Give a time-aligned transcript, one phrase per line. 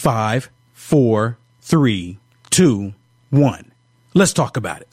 [0.00, 2.94] Five, four, three, two,
[3.28, 3.70] one.
[4.14, 4.88] Let's talk about it.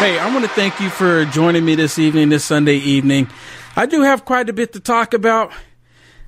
[0.00, 3.28] Hey, I want to thank you for joining me this evening, this Sunday evening.
[3.76, 5.52] I do have quite a bit to talk about.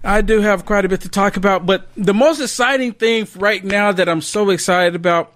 [0.04, 3.64] I do have quite a bit to talk about, but the most exciting thing right
[3.64, 5.34] now that I'm so excited about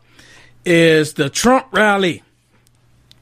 [0.65, 2.23] is the Trump rally.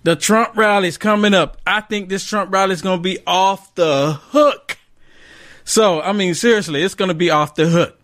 [0.02, 1.58] The Trump rally is coming up.
[1.66, 4.78] I think this Trump rally is going to be off the hook.
[5.64, 8.00] So, I mean, seriously, it's going to be off the hook.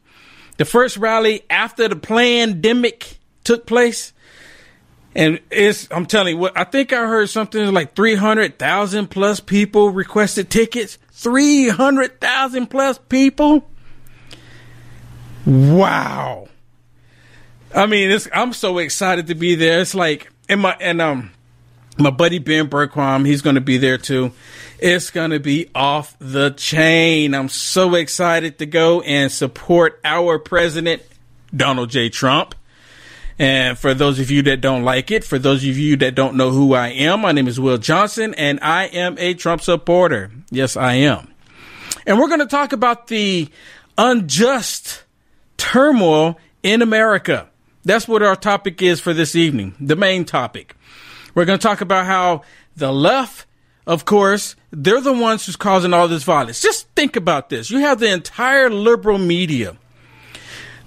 [0.58, 4.12] The first rally after the pandemic took place,
[5.14, 9.90] and it's, I'm telling you what, I think I heard something like 300,000 plus people
[9.90, 10.98] requested tickets.
[11.12, 13.66] 300,000 plus people.
[15.46, 16.48] Wow.
[17.74, 19.80] I mean, it's, I'm so excited to be there.
[19.80, 21.30] It's like, in my, and, um,
[21.98, 24.32] my buddy Ben Bergquam, he's going to be there too.
[24.78, 27.34] It's going to be off the chain.
[27.34, 31.02] I'm so excited to go and support our president,
[31.54, 32.10] Donald J.
[32.10, 32.54] Trump.
[33.38, 36.36] And for those of you that don't like it, for those of you that don't
[36.36, 40.30] know who I am, my name is Will Johnson and I am a Trump supporter.
[40.50, 41.32] Yes, I am.
[42.06, 43.48] And we're going to talk about the
[43.98, 45.02] unjust
[45.56, 47.48] turmoil in America.
[47.84, 50.74] That's what our topic is for this evening, the main topic.
[51.36, 52.42] We're going to talk about how
[52.76, 53.46] the left,
[53.86, 56.62] of course, they're the ones who's causing all this violence.
[56.62, 57.70] Just think about this.
[57.70, 59.76] You have the entire liberal media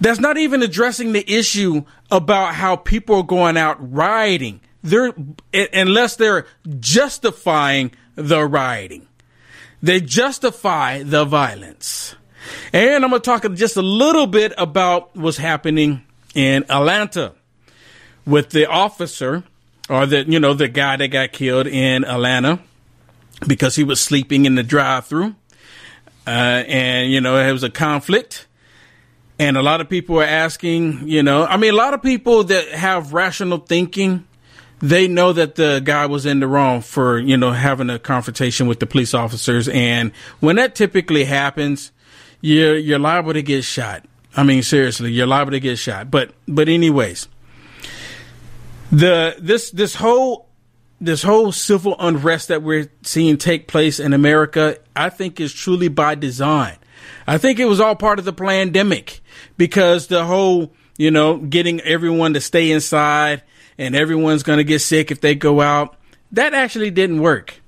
[0.02, 4.60] that's not even addressing the issue about how people are going out rioting.
[4.82, 5.14] They're
[5.54, 6.48] unless they're
[6.80, 9.08] justifying the rioting.
[9.84, 12.16] They justify the violence.
[12.74, 17.34] And I'm going to talk just a little bit about what's happening in Atlanta
[18.26, 19.44] with the officer
[19.90, 22.60] or the you know the guy that got killed in Atlanta
[23.48, 25.36] because he was sleeping in the drive-through.
[26.28, 28.48] Uh, and you know, it was a conflict
[29.40, 32.44] and a lot of people are asking, you know, I mean, a lot of people
[32.44, 34.28] that have rational thinking,
[34.80, 38.68] they know that the guy was in the wrong for, you know, having a confrontation
[38.68, 39.70] with the police officers.
[39.70, 40.12] And
[40.42, 41.94] when that typically happens,
[42.42, 44.06] you're, you're liable to get shot.
[44.36, 46.12] I mean, seriously, you're liable to get shot.
[46.12, 47.30] But, but anyways,
[48.92, 50.50] the, this, this whole,
[51.02, 55.88] this whole civil unrest that we're seeing take place in America, I think is truly
[55.88, 56.78] by design.
[57.26, 59.22] I think it was all part of the pandemic
[59.58, 63.44] because the whole, you know, getting everyone to stay inside
[63.78, 65.96] and everyone's going to get sick if they go out,
[66.32, 67.62] that actually didn't work.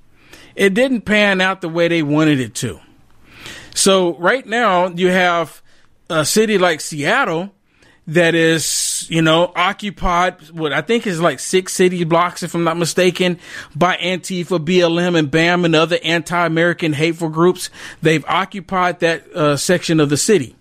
[0.56, 2.80] It didn't pan out the way they wanted it to.
[3.74, 5.62] So right now you have
[6.10, 7.52] a city like Seattle
[8.12, 12.66] that is, you know, occupied what I think is like six city blocks, if I'm
[12.66, 13.40] not mistaken,
[13.74, 17.70] by Antifa, BLM, and BAM and other anti-American hateful groups.
[18.02, 20.58] They've occupied that uh, section of the city.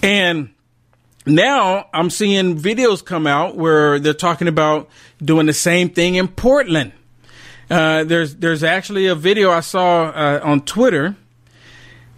[0.00, 0.50] And
[1.26, 4.88] now I'm seeing videos come out where they're talking about
[5.20, 6.92] doing the same thing in Portland.
[7.68, 11.16] Uh, there's there's actually a video I saw uh, on Twitter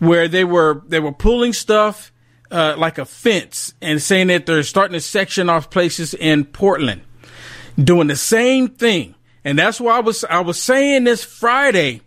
[0.00, 2.12] where they were they were pulling stuff
[2.50, 7.02] uh, like a fence and saying that they're starting to section off places in Portland,
[7.82, 9.14] doing the same thing.
[9.44, 12.02] And that's why I was I was saying this Friday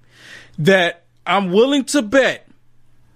[0.60, 2.48] that I'm willing to bet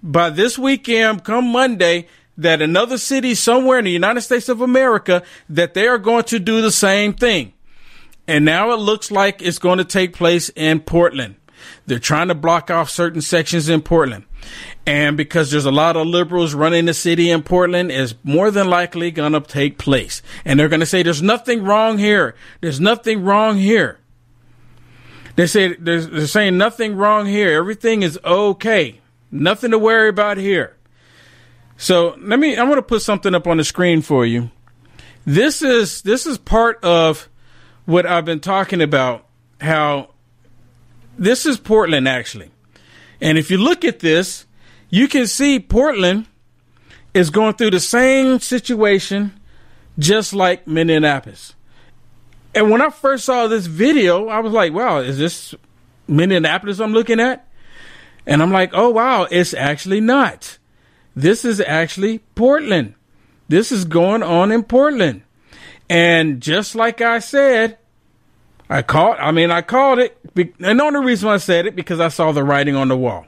[0.02, 2.08] by this weekend, come Monday,
[2.38, 6.40] that another city somewhere in the United States of America that they are going to
[6.40, 7.54] do the same thing.
[8.28, 11.36] And now it looks like it's going to take place in Portland.
[11.86, 14.26] They're trying to block off certain sections in Portland.
[14.88, 18.70] And because there's a lot of liberals running the city in Portland, is more than
[18.70, 20.22] likely going to take place.
[20.46, 22.36] And they're going to say, there's nothing wrong here.
[22.62, 24.00] There's nothing wrong here.
[25.36, 27.52] They say, they're saying nothing wrong here.
[27.60, 29.02] Everything is okay.
[29.30, 30.78] Nothing to worry about here.
[31.76, 34.52] So let me, I'm going to put something up on the screen for you.
[35.26, 37.28] This is, this is part of
[37.86, 39.26] what I've been talking about,
[39.60, 40.12] how
[41.20, 42.52] this is Portland actually.
[43.20, 44.47] And if you look at this,
[44.90, 46.28] you can see Portland
[47.14, 49.40] is going through the same situation
[50.00, 51.56] just like Minneapolis.
[52.54, 55.54] And when I first saw this video, I was like, wow, is this
[56.08, 57.48] Minneapolis I'm looking at?
[58.26, 60.58] And I'm like, oh, wow, it's actually not.
[61.16, 62.94] This is actually Portland.
[63.48, 65.24] This is going on in Portland.
[65.90, 67.78] And just like I said,
[68.70, 70.18] I called, I mean, I called it.
[70.36, 73.26] And the only reason I said it because I saw the writing on the wall.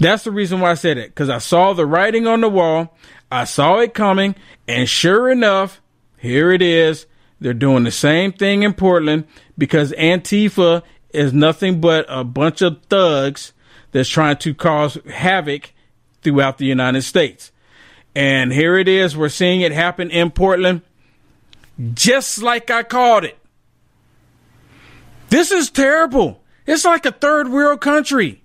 [0.00, 2.96] That's the reason why I said it because I saw the writing on the wall.
[3.30, 4.34] I saw it coming,
[4.66, 5.80] and sure enough,
[6.16, 7.06] here it is.
[7.38, 9.26] They're doing the same thing in Portland
[9.56, 13.52] because Antifa is nothing but a bunch of thugs
[13.92, 15.72] that's trying to cause havoc
[16.22, 17.52] throughout the United States.
[18.14, 19.16] And here it is.
[19.16, 20.82] We're seeing it happen in Portland,
[21.94, 23.38] just like I called it.
[25.28, 26.42] This is terrible.
[26.66, 28.39] It's like a third world country.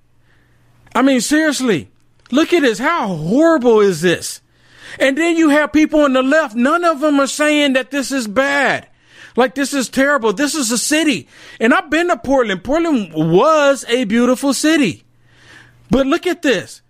[0.95, 1.91] I mean, seriously,
[2.31, 2.79] look at this.
[2.79, 4.41] How horrible is this?
[4.97, 6.55] And then you have people on the left.
[6.55, 8.87] None of them are saying that this is bad.
[9.35, 10.31] Like this is terrible.
[10.31, 11.27] This is a city.
[11.59, 12.63] And I've been to Portland.
[12.63, 15.03] Portland was a beautiful city.
[15.91, 16.81] But look at this.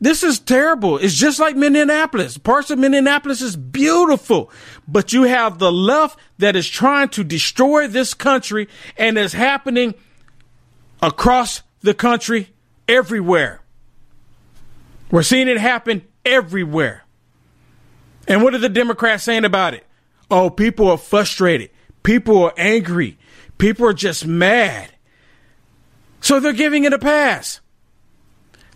[0.00, 0.98] This is terrible.
[0.98, 2.36] It's just like Minneapolis.
[2.36, 4.50] Parts of Minneapolis is beautiful,
[4.86, 8.68] but you have the left that is trying to destroy this country
[8.98, 9.94] and is happening
[11.00, 12.53] across the country
[12.88, 13.60] everywhere.
[15.10, 17.04] We're seeing it happen everywhere.
[18.26, 19.86] And what are the Democrats saying about it?
[20.30, 21.70] Oh, people are frustrated.
[22.02, 23.18] People are angry.
[23.58, 24.90] People are just mad.
[26.20, 27.60] So they're giving it a pass.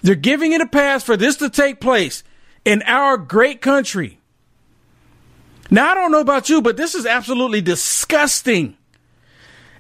[0.03, 2.23] They're giving it a pass for this to take place
[2.65, 4.21] in our great country.
[5.71, 8.77] Now, I don't know about you, but this is absolutely disgusting.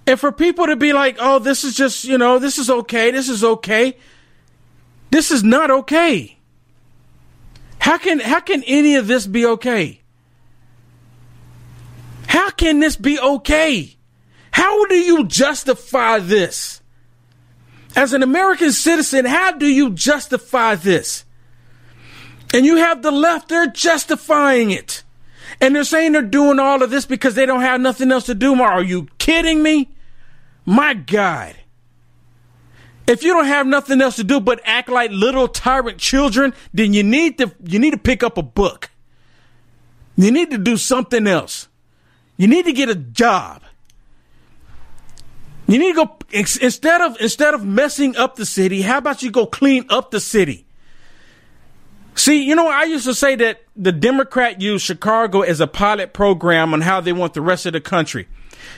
[0.06, 3.10] And for people to be like, oh, this is just, you know, this is okay,
[3.10, 3.96] this is okay.
[5.10, 6.38] This is not okay.
[7.78, 10.00] How can how can any of this be okay?
[12.26, 13.96] How can this be okay?
[14.50, 16.82] How do you justify this?
[17.96, 21.24] As an American citizen, how do you justify this?
[22.52, 25.02] And you have the left, they're justifying it.
[25.60, 28.34] And they're saying they're doing all of this because they don't have nothing else to
[28.34, 28.60] do.
[28.60, 29.90] Are you kidding me?
[30.64, 31.56] My God.
[33.08, 36.92] If you don't have nothing else to do but act like little tyrant children, then
[36.92, 38.90] you need to you need to pick up a book.
[40.16, 41.68] You need to do something else.
[42.36, 43.62] You need to get a job.
[45.66, 49.30] You need to go instead of instead of messing up the city, how about you
[49.30, 50.66] go clean up the city?
[52.14, 56.12] See, you know, I used to say that the Democrat used Chicago as a pilot
[56.12, 58.28] program on how they want the rest of the country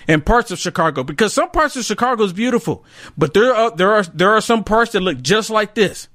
[0.08, 2.84] and parts of Chicago because some parts of Chicago is beautiful,
[3.16, 6.08] but there are there are there are some parts that look just like this.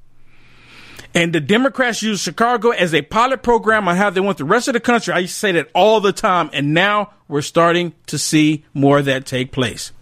[1.14, 4.68] And the Democrats use Chicago as a pilot program on how they want the rest
[4.68, 5.14] of the country.
[5.14, 9.00] I used to say that all the time, and now we're starting to see more
[9.00, 9.94] of that take place.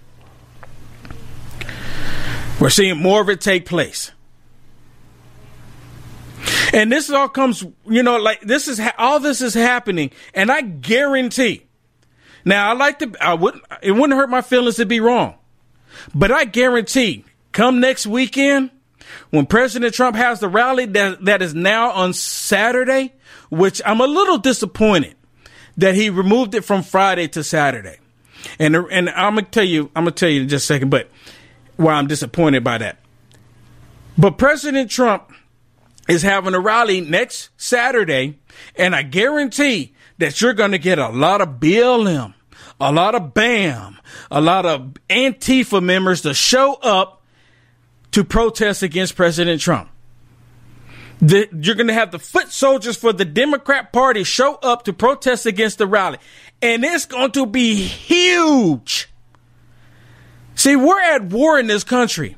[2.59, 4.11] We're seeing more of it take place.
[6.73, 10.61] And this all comes, you know, like this is all this is happening, and I
[10.61, 11.67] guarantee
[12.45, 15.35] now, I like to, I wouldn't, it wouldn't hurt my feelings to be wrong,
[16.13, 18.71] but I guarantee come next weekend,
[19.29, 23.13] when President Trump has the rally that, that is now on Saturday,
[23.49, 25.15] which I'm a little disappointed
[25.77, 27.97] that he removed it from Friday to Saturday.
[28.59, 31.09] And and I'm gonna tell you, I'm gonna tell you in just a second, but
[31.77, 32.97] why I'm disappointed by that.
[34.17, 35.31] But President Trump
[36.07, 38.39] is having a rally next Saturday,
[38.75, 42.33] and I guarantee that you're gonna get a lot of BLM,
[42.79, 47.23] a lot of BAM, a lot of Antifa members to show up
[48.11, 49.89] to protest against President Trump.
[51.19, 54.93] The, you're going to have the foot soldiers for the Democrat Party show up to
[54.93, 56.17] protest against the rally.
[56.61, 59.09] And it's going to be huge.
[60.55, 62.35] See, we're at war in this country.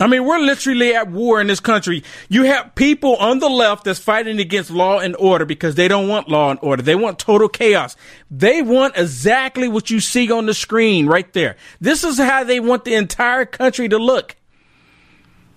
[0.00, 2.02] I mean, we're literally at war in this country.
[2.28, 6.08] You have people on the left that's fighting against law and order because they don't
[6.08, 6.82] want law and order.
[6.82, 7.94] They want total chaos.
[8.28, 11.56] They want exactly what you see on the screen right there.
[11.80, 14.34] This is how they want the entire country to look.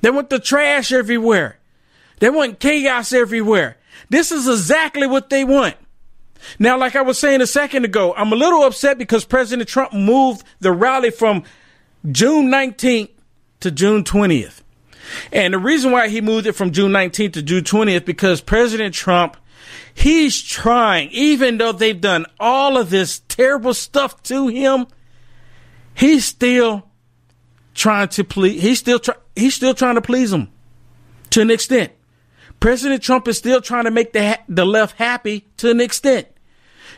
[0.02, 1.58] They want the trash everywhere.
[2.20, 3.78] They want chaos everywhere.
[4.10, 5.76] This is exactly what they want.
[6.60, 9.94] Now, like I was saying a second ago, I'm a little upset because President Trump
[9.94, 11.44] moved the rally from
[12.12, 13.10] June 19th
[13.60, 14.62] to June 20th.
[15.32, 18.94] And the reason why he moved it from June 19th to June 20th because President
[18.94, 19.38] Trump,
[19.94, 24.88] he's trying, even though they've done all of this terrible stuff to him,
[25.94, 26.88] he's still
[27.74, 28.62] trying to please.
[28.62, 30.50] He's still try, he's still trying to please them
[31.30, 31.92] to an extent.
[32.60, 36.28] President Trump is still trying to make the the left happy to an extent.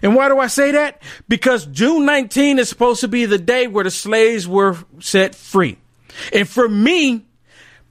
[0.01, 1.01] And why do I say that?
[1.27, 5.77] Because June 19 is supposed to be the day where the slaves were set free.
[6.33, 7.25] And for me,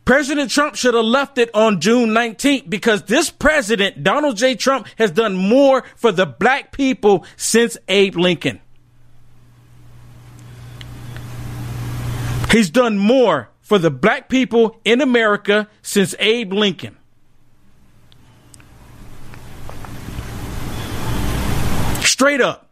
[0.04, 4.54] President Trump should have left it on June 19th because this president, Donald J.
[4.54, 8.60] Trump, has done more for the black people since Abe Lincoln.
[12.50, 16.96] He's done more for the black people in America since Abe Lincoln.
[22.00, 22.67] Straight up.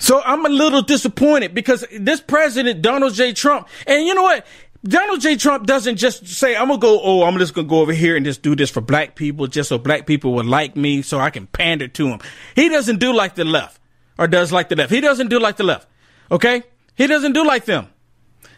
[0.00, 3.32] So I'm a little disappointed because this president, Donald J.
[3.32, 4.46] Trump, and you know what?
[4.84, 5.36] Donald J.
[5.36, 8.24] Trump doesn't just say, I'm gonna go, oh, I'm just gonna go over here and
[8.24, 11.30] just do this for black people, just so black people would like me so I
[11.30, 12.20] can pander to them.
[12.54, 13.80] He doesn't do like the left,
[14.18, 14.92] or does like the left.
[14.92, 15.88] He doesn't do like the left.
[16.30, 16.62] Okay?
[16.94, 17.88] He doesn't do like them.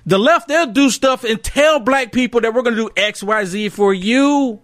[0.05, 3.45] The left, they'll do stuff and tell black people that we're to do X, Y,
[3.45, 4.61] Z for you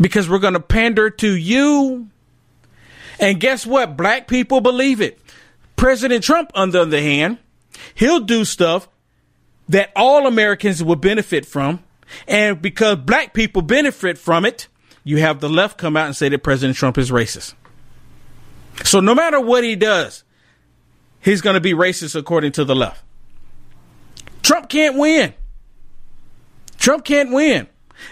[0.00, 2.08] because we're to pander to you.
[3.18, 3.96] And guess what?
[3.96, 5.18] Black people believe it.
[5.76, 7.38] President Trump, on the other hand,
[7.94, 8.88] he'll do stuff
[9.68, 11.82] that all Americans will benefit from.
[12.28, 14.68] And because black people benefit from it,
[15.04, 17.54] you have the left come out and say that President Trump is racist.
[18.84, 20.24] So no matter what he does,
[21.20, 23.02] he's going to be racist according to the left.
[24.42, 25.34] Trump can't win.
[26.78, 27.66] Trump can't win.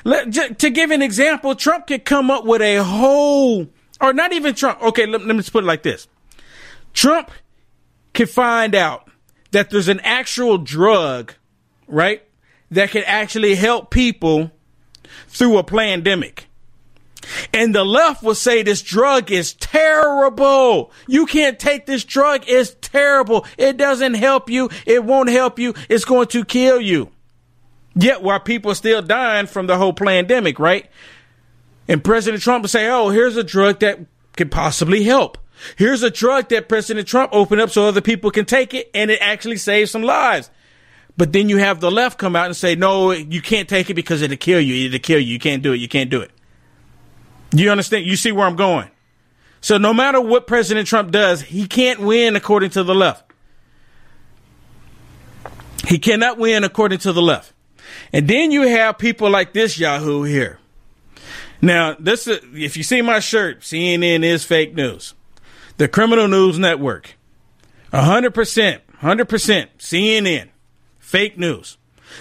[0.04, 3.69] Let, to give an example, Trump could come up with a whole,
[4.00, 4.83] or not even Trump.
[4.83, 6.09] Okay, let, let me just put it like this.
[6.95, 7.31] Trump
[8.12, 9.09] can find out
[9.52, 11.35] that there's an actual drug,
[11.87, 12.23] right,
[12.71, 14.50] that can actually help people
[15.28, 16.47] through a pandemic.
[17.52, 20.90] And the left will say this drug is terrible.
[21.07, 22.45] You can't take this drug.
[22.47, 23.47] It's terrible.
[23.57, 24.71] It doesn't help you.
[24.87, 25.75] It won't help you.
[25.88, 27.11] It's going to kill you.
[27.95, 30.90] Yet while people are still dying from the whole pandemic, right?
[31.88, 34.00] And President Trump will say, oh, here's a drug that
[34.37, 35.38] could possibly help.
[35.76, 39.11] Here's a drug that President Trump opened up so other people can take it and
[39.11, 40.50] it actually saves some lives.
[41.16, 43.95] But then you have the left come out and say, no, you can't take it
[43.95, 44.87] because it'll kill you.
[44.87, 45.33] It'll kill you.
[45.33, 45.76] You can't do it.
[45.78, 46.31] You can't do it.
[47.54, 48.07] You understand?
[48.07, 48.90] You see where I'm going.
[49.61, 53.31] So no matter what President Trump does, he can't win according to the left.
[55.87, 57.52] He cannot win according to the left.
[58.12, 60.59] And then you have people like this Yahoo here.
[61.61, 65.14] Now, this is, if you see my shirt, CNN is fake news.
[65.82, 67.16] The Criminal News Network.
[67.92, 70.48] 100%, 100% CNN.
[71.00, 71.76] Fake news.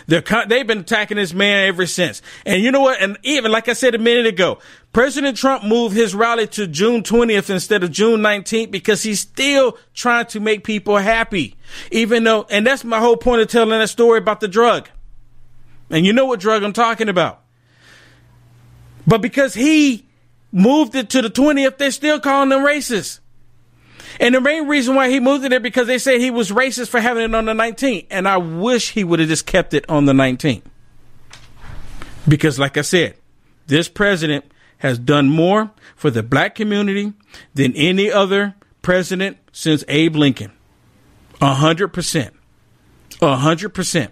[0.07, 2.23] They're, they've been attacking this man ever since.
[2.43, 2.99] And you know what?
[2.99, 4.57] And even like I said a minute ago,
[4.93, 9.77] President Trump moved his rally to June 20th instead of June 19th because he's still
[9.93, 11.55] trying to make people happy.
[11.91, 14.89] Even though, and that's my whole point of telling that story about the drug.
[15.91, 17.43] And you know what drug I'm talking about.
[19.05, 20.07] But because he
[20.51, 23.19] moved it to the 20th, they're still calling them racist.
[24.21, 26.89] And the main reason why he moved it there because they said he was racist
[26.89, 28.05] for having it on the 19th.
[28.11, 30.61] And I wish he would have just kept it on the 19th.
[32.27, 33.15] Because, like I said,
[33.65, 34.45] this president
[34.77, 37.13] has done more for the black community
[37.55, 40.51] than any other president since Abe Lincoln.
[41.41, 42.35] A hundred percent.
[43.23, 44.11] A hundred percent.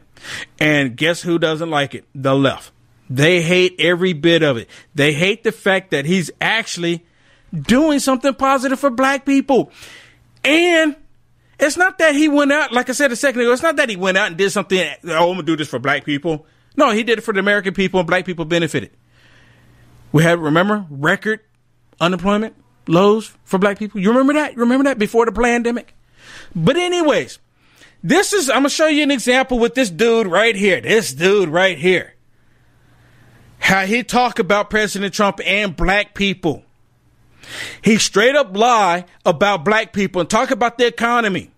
[0.59, 2.05] And guess who doesn't like it?
[2.15, 2.71] The left.
[3.11, 4.69] They hate every bit of it.
[4.95, 7.05] They hate the fact that he's actually
[7.53, 9.71] doing something positive for black people.
[10.43, 10.95] And
[11.59, 13.89] it's not that he went out, like I said a second ago, it's not that
[13.89, 16.45] he went out and did something, oh, I'm going to do this for black people.
[16.77, 18.91] No, he did it for the American people and black people benefited.
[20.11, 21.41] We had, remember, record
[21.99, 22.55] unemployment
[22.87, 23.99] lows for black people.
[23.99, 24.53] You remember that?
[24.53, 25.93] You remember that before the pandemic?
[26.55, 27.39] But anyways,
[28.01, 30.79] this is, I'm going to show you an example with this dude right here.
[30.81, 32.15] This dude right here.
[33.59, 36.63] How he talk about President Trump and black people.
[37.81, 41.51] He straight up lie about black people and talk about the economy.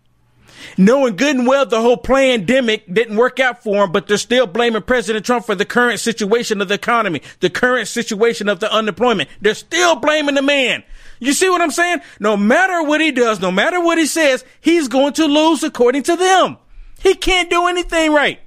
[0.77, 4.47] Knowing good and well the whole pandemic didn't work out for him, but they're still
[4.47, 8.71] blaming President Trump for the current situation of the economy, the current situation of the
[8.71, 9.29] unemployment.
[9.41, 10.83] They're still blaming the man.
[11.19, 12.01] You see what I'm saying?
[12.19, 16.03] No matter what he does, no matter what he says, he's going to lose according
[16.03, 16.57] to them.
[16.99, 18.39] He can't do anything right.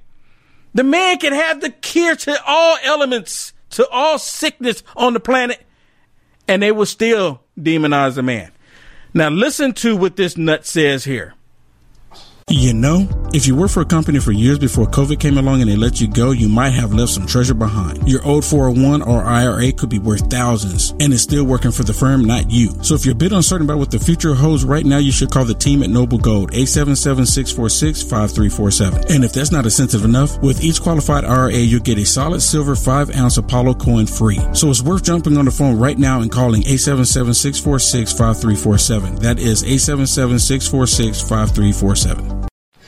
[0.73, 5.64] The man can have the cure to all elements, to all sickness on the planet,
[6.47, 8.51] and they will still demonize the man.
[9.13, 11.33] Now listen to what this nut says here.
[12.51, 15.69] You know, if you worked for a company for years before COVID came along and
[15.69, 18.07] they let you go, you might have left some treasure behind.
[18.07, 21.91] Your old 401 or IRA could be worth thousands and is still working for the
[21.91, 22.69] firm, not you.
[22.83, 25.31] So if you're a bit uncertain about what the future holds right now, you should
[25.31, 29.09] call the team at Noble Gold, 877-646-5347.
[29.09, 32.75] And if that's not sensitive enough, with each qualified IRA, you'll get a solid silver
[32.75, 34.39] 5 ounce Apollo coin free.
[34.53, 39.19] So it's worth jumping on the phone right now and calling 877-646-5347.
[39.21, 42.34] That is 877-646-5347.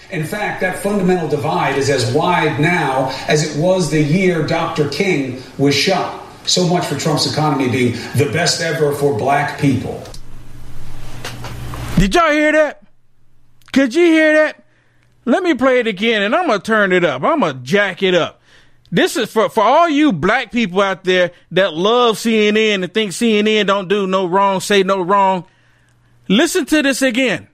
[0.10, 4.88] In fact, that fundamental divide is as wide now as it was the year Dr.
[4.90, 6.24] King was shot.
[6.46, 10.02] So much for Trump's economy being the best ever for black people.
[11.98, 12.84] Did y'all hear that?
[13.74, 14.64] Could you hear that?
[15.26, 17.24] Let me play it again and I'm going to turn it up.
[17.24, 18.40] I'm going to jack it up.
[18.90, 23.12] This is for, for all you black people out there that love CNN and think
[23.12, 25.46] CNN don't do no wrong, say no wrong.
[26.30, 27.50] Listen to this again.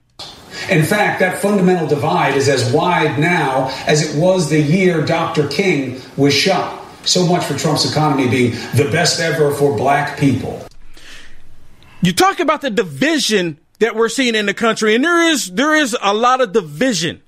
[0.69, 5.47] In fact, that fundamental divide is as wide now as it was the year Dr.
[5.47, 6.81] King was shot.
[7.05, 10.65] So much for Trump's economy being the best ever for black people.
[12.01, 15.75] You talk about the division that we're seeing in the country, and there is there
[15.75, 17.21] is a lot of division.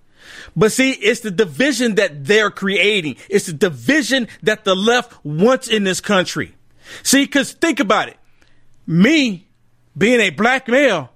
[0.55, 3.17] But see, it's the division that they're creating.
[3.29, 6.55] It's the division that the left wants in this country.
[7.03, 8.17] See, because think about it.
[8.87, 9.47] Me
[9.97, 11.09] being a black male,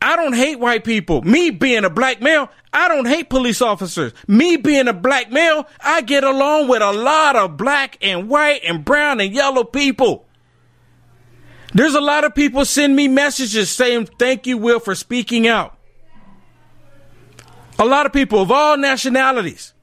[0.00, 1.22] I don't hate white people.
[1.22, 4.12] Me being a black male, I don't hate police officers.
[4.28, 8.60] Me being a black male, I get along with a lot of black and white
[8.64, 10.26] and brown and yellow people.
[11.72, 15.76] There's a lot of people send me messages saying, thank you, Will, for speaking out.
[17.78, 19.74] A lot of people of all nationalities.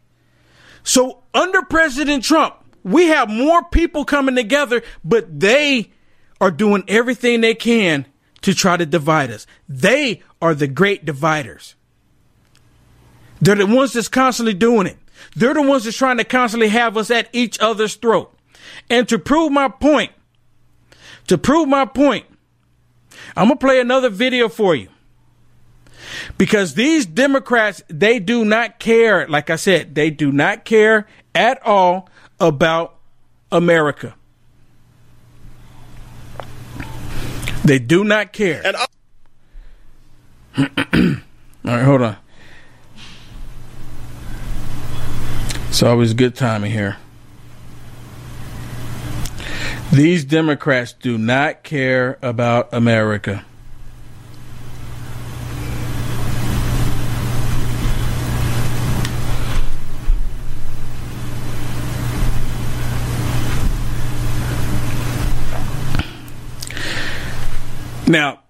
[0.84, 5.92] So under President Trump, we have more people coming together, but they
[6.42, 8.06] are doing everything they can
[8.44, 9.48] to try to divide us.
[9.68, 11.76] They are the great dividers.
[13.42, 14.98] They're the ones that's constantly doing it.
[15.36, 18.34] They're the ones that's trying to constantly have us at each other's throat.
[18.90, 20.12] And to prove my point,
[21.28, 22.26] to prove my point,
[23.36, 24.90] I'm going to play another video for you.
[26.38, 29.28] Because these Democrats, they do not care.
[29.28, 33.00] Like I said, they do not care at all about
[33.52, 34.16] America.
[37.64, 38.62] They do not care.
[38.66, 38.76] And
[41.66, 42.18] All right, hold on.
[45.70, 46.98] It's always good timing here.
[49.92, 53.46] These Democrats do not care about America.
[68.14, 68.42] Now,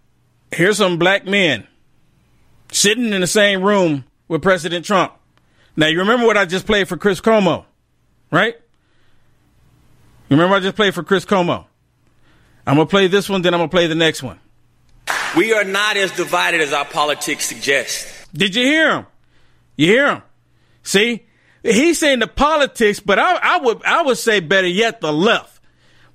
[0.51, 1.65] here's some black men
[2.69, 5.13] sitting in the same room with President Trump.
[5.77, 7.63] Now, you remember what I just played for Chris Cuomo,
[8.29, 8.55] right?
[10.27, 11.63] You remember I just played for Chris Cuomo?
[12.67, 14.37] I'm going to play this one, then I'm going to play the next one.
[15.37, 18.33] We are not as divided as our politics suggest.
[18.33, 19.05] Did you hear him?
[19.77, 20.21] You hear him?
[20.83, 21.25] See?
[21.63, 25.52] He's saying the politics, but I, I would I would say better yet the left.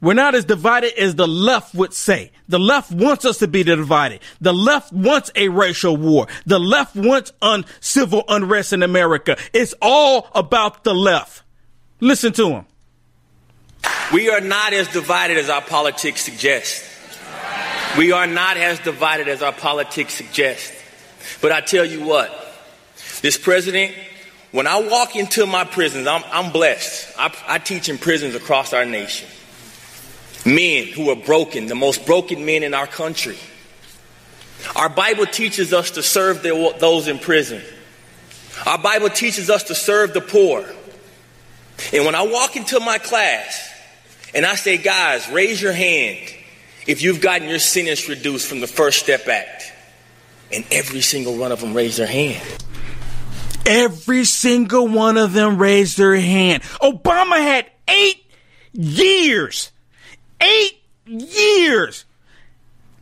[0.01, 2.31] We're not as divided as the left would say.
[2.49, 4.21] The left wants us to be divided.
[4.41, 6.29] The left wants a racial war.
[6.47, 9.37] The left wants un- civil unrest in America.
[9.53, 11.43] It's all about the left.
[12.01, 12.67] Listen to him.
[14.13, 16.85] We are not as divided as our politics suggest.
[17.97, 20.73] We are not as divided as our politics suggest.
[21.43, 22.31] But I tell you what,
[23.21, 23.95] this president
[24.51, 27.19] when I walk into my prisons, I'm, I'm blessed.
[27.19, 29.29] I, I teach in prisons across our nation.
[30.45, 33.37] Men who are broken, the most broken men in our country.
[34.77, 37.63] Our Bible teaches us to serve the, those in prison.
[38.67, 40.65] Our Bible teaches us to serve the poor.
[41.93, 43.73] And when I walk into my class
[44.35, 46.35] and I say, guys, raise your hand
[46.87, 49.73] if you've gotten your sentence reduced from the First Step Act.
[50.51, 52.47] And every single one of them raised their hand.
[53.67, 56.63] Every single one of them raised their hand.
[56.81, 58.25] Obama had eight
[58.73, 59.71] years.
[60.41, 62.05] Eight years.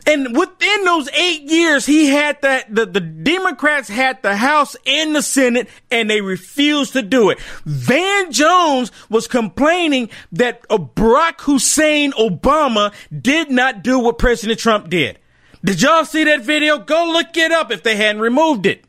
[0.07, 5.17] And within those eight years, he had that, the, the Democrats had the House and
[5.17, 7.41] the Senate and they refused to do it.
[7.65, 15.19] Van Jones was complaining that Barack Hussein Obama did not do what President Trump did.
[15.65, 16.79] Did y'all see that video?
[16.79, 18.85] Go look it up if they hadn't removed it.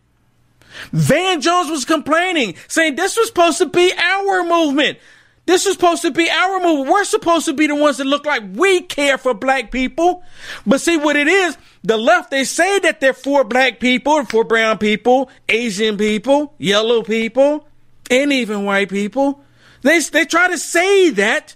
[0.92, 5.00] Van Jones was complaining, saying this was supposed to be our movement.
[5.48, 6.90] This is supposed to be our movement.
[6.90, 10.22] We're supposed to be the ones that look like we care for black people.
[10.66, 11.58] But see what it is?
[11.86, 17.02] The left, they say that they're for black people, for brown people, Asian people, yellow
[17.02, 17.66] people,
[18.12, 19.42] and even white people.
[19.84, 21.56] They, they try to say that,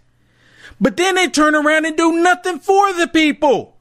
[0.79, 3.75] but then they turn around and do nothing for the people.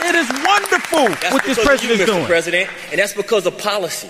[0.00, 2.24] It is wonderful That's what this president you, is doing.
[2.24, 4.08] President, and that's because of policy.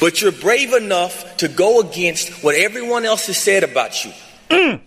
[0.00, 4.12] But you're brave enough to go against what everyone else has said about you.
[4.48, 4.80] Mm.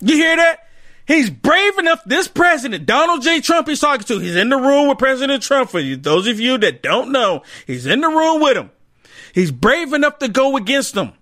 [0.00, 0.60] You hear that?
[1.06, 2.02] He's brave enough.
[2.04, 3.40] This president, Donald J.
[3.40, 4.18] Trump, he's talking to.
[4.18, 5.70] He's in the room with President Trump.
[5.70, 8.70] For you, those of you that don't know, he's in the room with him.
[9.34, 11.12] He's brave enough to go against them.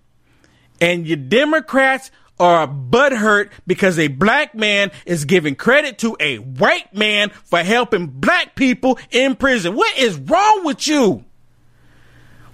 [0.81, 6.94] And you Democrats are butthurt because a black man is giving credit to a white
[6.94, 9.75] man for helping black people in prison.
[9.75, 11.25] What is wrong with you?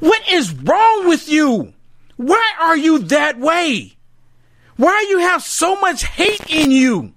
[0.00, 1.72] What is wrong with you?
[2.16, 3.96] Why are you that way?
[4.76, 7.14] Why you have so much hate in you?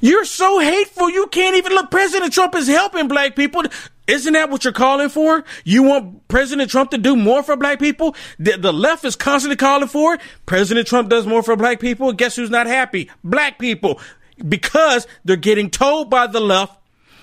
[0.00, 1.90] You're so hateful you can't even look.
[1.90, 3.64] President Trump is helping black people.
[4.06, 5.44] Isn't that what you're calling for?
[5.64, 8.14] You want President Trump to do more for black people?
[8.38, 10.20] The, the left is constantly calling for it.
[10.46, 12.12] President Trump does more for black people.
[12.12, 13.10] Guess who's not happy?
[13.24, 14.00] Black people.
[14.48, 16.78] Because they're getting told by the left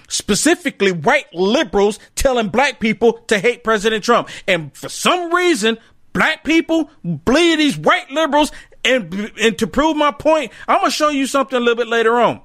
[0.07, 4.29] specifically white liberals telling black people to hate President Trump.
[4.47, 5.77] And for some reason,
[6.13, 6.89] black people
[7.25, 8.51] believe these white liberals.
[8.85, 11.87] And, and to prove my point, I'm going to show you something a little bit
[11.87, 12.41] later on.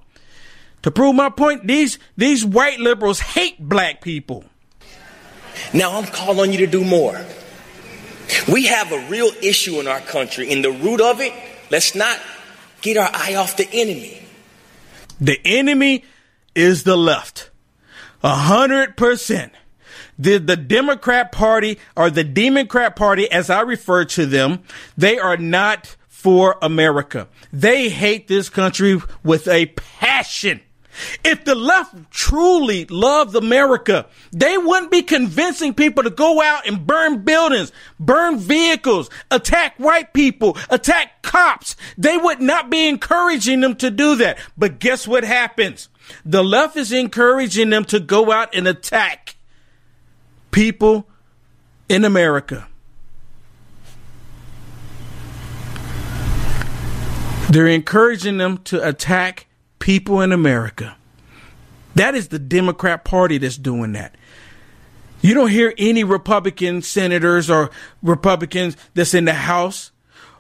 [0.83, 4.45] To prove my point, these, these white liberals hate black people.
[5.75, 7.21] Now I'm calling on you to do more.
[8.51, 10.51] We have a real issue in our country.
[10.51, 11.33] In the root of it,
[11.71, 12.19] let's not
[12.81, 14.23] get our eye off the enemy.
[15.21, 16.05] The enemy
[16.55, 17.51] is the left.
[18.23, 19.53] A hundred percent.
[20.19, 24.65] The, the Democrat Party or the Democrat Party, as I refer to them,
[24.97, 27.29] they are not for America.
[27.53, 30.61] They hate this country with a passion.
[31.25, 36.85] If the left truly loved America, they wouldn't be convincing people to go out and
[36.85, 41.77] burn buildings, burn vehicles, attack white people, attack cops.
[41.97, 44.39] They would not be encouraging them to do that.
[44.57, 45.89] But guess what happens?
[46.25, 49.37] The left is encouraging them to go out and attack
[50.51, 51.09] people
[51.89, 52.67] in America.
[57.51, 59.47] They're encouraging them to attack
[59.79, 60.97] people in America.
[61.95, 64.15] That is the Democrat Party that's doing that.
[65.23, 67.71] You don't hear any Republican senators or
[68.03, 69.91] Republicans that's in the House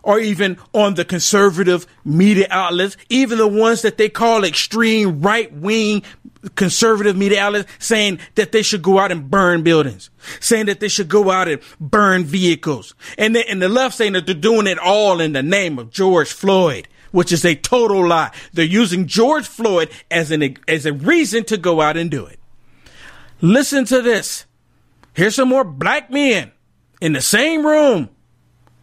[0.08, 5.52] or even on the conservative media outlets, even the ones that they call extreme right
[5.52, 6.02] wing
[6.54, 10.08] conservative media outlets saying that they should go out and burn buildings,
[10.40, 12.94] saying that they should go out and burn vehicles.
[13.18, 15.90] And, they, and the left saying that they're doing it all in the name of
[15.90, 18.30] George Floyd which is a total lie.
[18.52, 22.38] They're using George Floyd as an as a reason to go out and do it.
[23.40, 24.44] Listen to this.
[25.14, 26.52] Here's some more black men
[27.00, 28.10] in the same room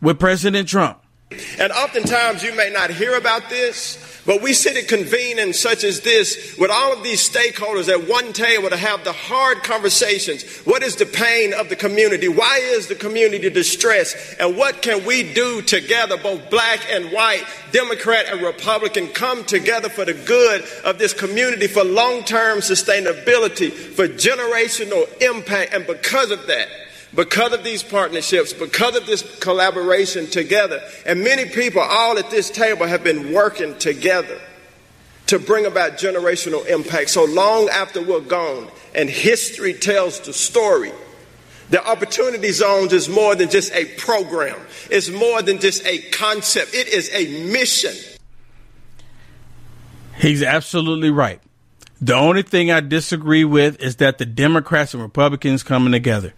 [0.02, 1.05] with President Trump.
[1.32, 6.02] And oftentimes you may not hear about this, but we sit at convenings such as
[6.02, 10.44] this with all of these stakeholders at one table to have the hard conversations.
[10.66, 12.28] What is the pain of the community?
[12.28, 14.18] Why is the community distressed?
[14.40, 19.90] And what can we do together, both black and white, Democrat and Republican, come together
[19.90, 25.74] for the good of this community, for long term sustainability, for generational impact.
[25.74, 26.68] And because of that,
[27.16, 30.82] because of these partnerships, because of this collaboration together.
[31.06, 34.40] And many people, all at this table, have been working together
[35.28, 37.10] to bring about generational impact.
[37.10, 40.92] So long after we're gone and history tells the story,
[41.70, 44.60] The opportunity zones is more than just a program.
[44.92, 46.74] It's more than just a concept.
[46.76, 47.94] It is a mission.
[50.18, 51.42] He's absolutely right.
[52.02, 56.34] The only thing I disagree with is that the Democrats and Republicans coming together.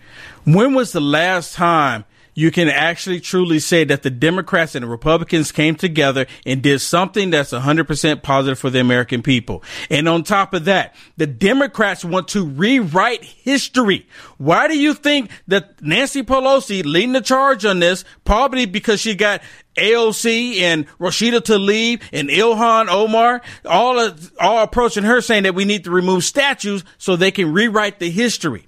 [0.46, 2.06] When was the last time
[2.38, 6.80] you can actually truly say that the Democrats and the Republicans came together and did
[6.80, 9.63] something that's 100% positive for the American people.
[9.89, 14.08] And on top of that, the Democrats want to rewrite history.
[14.38, 18.06] Why do you think that Nancy Pelosi leading the charge on this?
[18.23, 19.41] Probably because she got
[19.76, 25.86] AOC and Rashida Tlaib and Ilhan Omar, all all approaching her saying that we need
[25.86, 28.67] to remove statues so they can rewrite the history.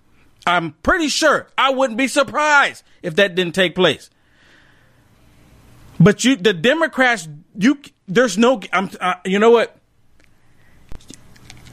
[0.49, 4.09] I'm pretty sure I wouldn't be surprised if that didn't take place.
[5.99, 9.75] But you, the Democrats, you, there's no, I'm, uh, you know what?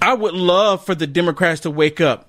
[0.02, 2.28] I would love for the Democrats to wake up.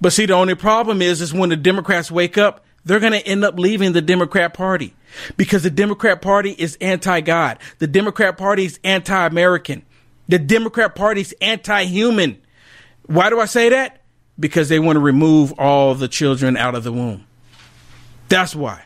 [0.00, 3.26] But see, the only problem is, is when the Democrats wake up, they're going to
[3.26, 4.94] end up leaving the Democrat Party
[5.36, 7.58] because the Democrat Party is anti-God.
[7.78, 9.82] The Democrat Party is anti-American.
[10.28, 12.42] The Democrat Party is anti-human.
[13.06, 14.00] Why do I say that?
[14.38, 17.26] Because they want to remove all the children out of the womb.
[18.28, 18.84] That's why.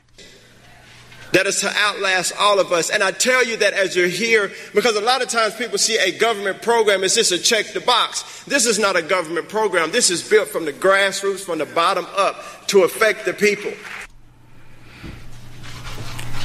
[1.32, 2.88] That is to outlast all of us.
[2.88, 5.98] And I tell you that as you're here, because a lot of times people see
[5.98, 8.44] a government program as just a check the box.
[8.44, 9.90] This is not a government program.
[9.90, 13.72] This is built from the grassroots, from the bottom up to affect the people.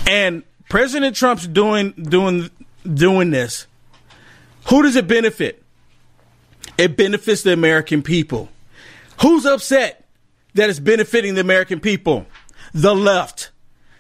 [0.05, 2.49] And President Trump's doing doing
[2.83, 3.67] doing this.
[4.69, 5.63] Who does it benefit?
[6.77, 8.49] It benefits the American people.
[9.23, 10.05] Who's upset
[10.53, 12.25] that it's benefiting the American people?
[12.73, 13.51] The left.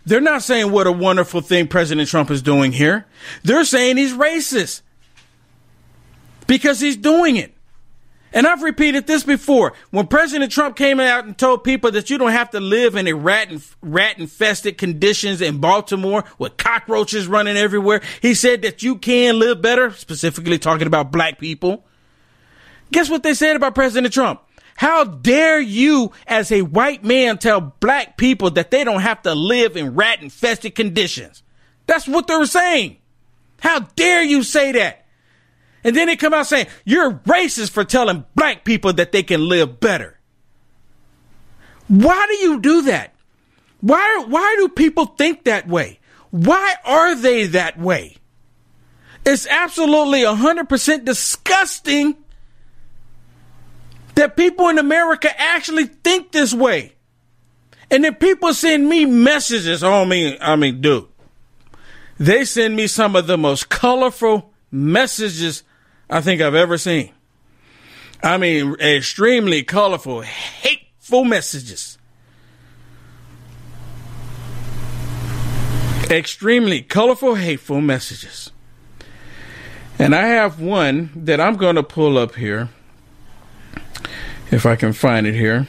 [0.05, 3.05] They're not saying what a wonderful thing President Trump is doing here.
[3.41, 4.81] They're saying he's racist
[6.45, 7.55] because he's doing it.
[8.33, 9.71] And I've repeated this before.
[9.91, 13.07] When President Trump came out and told people that you don't have to live in
[13.07, 13.49] a rat
[13.81, 19.61] rat infested conditions in Baltimore with cockroaches running everywhere, he said that you can live
[19.61, 21.85] better, specifically talking about black people.
[22.91, 24.41] Guess what they said about President Trump?
[24.75, 29.35] How dare you, as a white man, tell black people that they don't have to
[29.35, 31.43] live in rat infested conditions?
[31.85, 32.97] That's what they're saying.
[33.59, 35.05] How dare you say that?
[35.83, 39.47] And then they come out saying, you're racist for telling black people that they can
[39.47, 40.17] live better.
[41.87, 43.13] Why do you do that?
[43.81, 45.99] Why, why do people think that way?
[46.31, 48.17] Why are they that way?
[49.25, 52.17] It's absolutely 100% disgusting
[54.15, 56.93] that people in America actually think this way.
[57.89, 59.83] And then people send me messages.
[59.83, 61.07] Oh, I mean, I mean, dude,
[62.17, 65.63] they send me some of the most colorful messages
[66.09, 67.11] I think I've ever seen.
[68.23, 71.97] I mean, extremely colorful, hateful messages.
[76.09, 78.51] Extremely colorful, hateful messages.
[79.99, 82.69] And I have one that I'm going to pull up here
[84.53, 85.67] if I can find it here.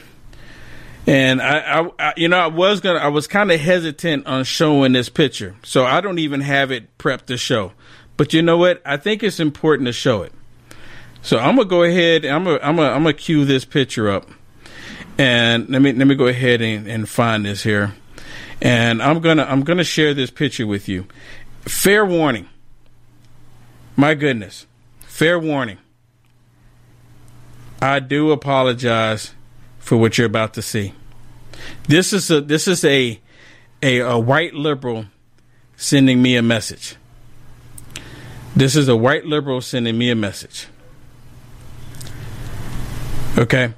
[1.07, 4.43] And I, I, I you know, I was gonna, I was kind of hesitant on
[4.43, 7.73] showing this picture, so I don't even have it prepped to show.
[8.17, 8.81] But you know what?
[8.85, 10.33] I think it's important to show it.
[11.21, 12.25] So I'm gonna go ahead.
[12.25, 14.29] And I'm gonna, I'm gonna, I'm gonna cue this picture up,
[15.17, 17.93] and let me, let me go ahead and, and find this here,
[18.61, 21.07] and I'm gonna, I'm gonna share this picture with you.
[21.61, 22.49] Fair warning.
[23.95, 24.65] My goodness,
[25.01, 25.77] fair warning.
[27.81, 29.33] I do apologize
[29.79, 30.93] for what you're about to see.
[31.87, 33.19] This is a this is a
[33.81, 35.05] a, a white liberal
[35.75, 36.95] sending me a message.
[38.55, 40.67] This is a white liberal sending me a message.
[43.37, 43.73] Okay.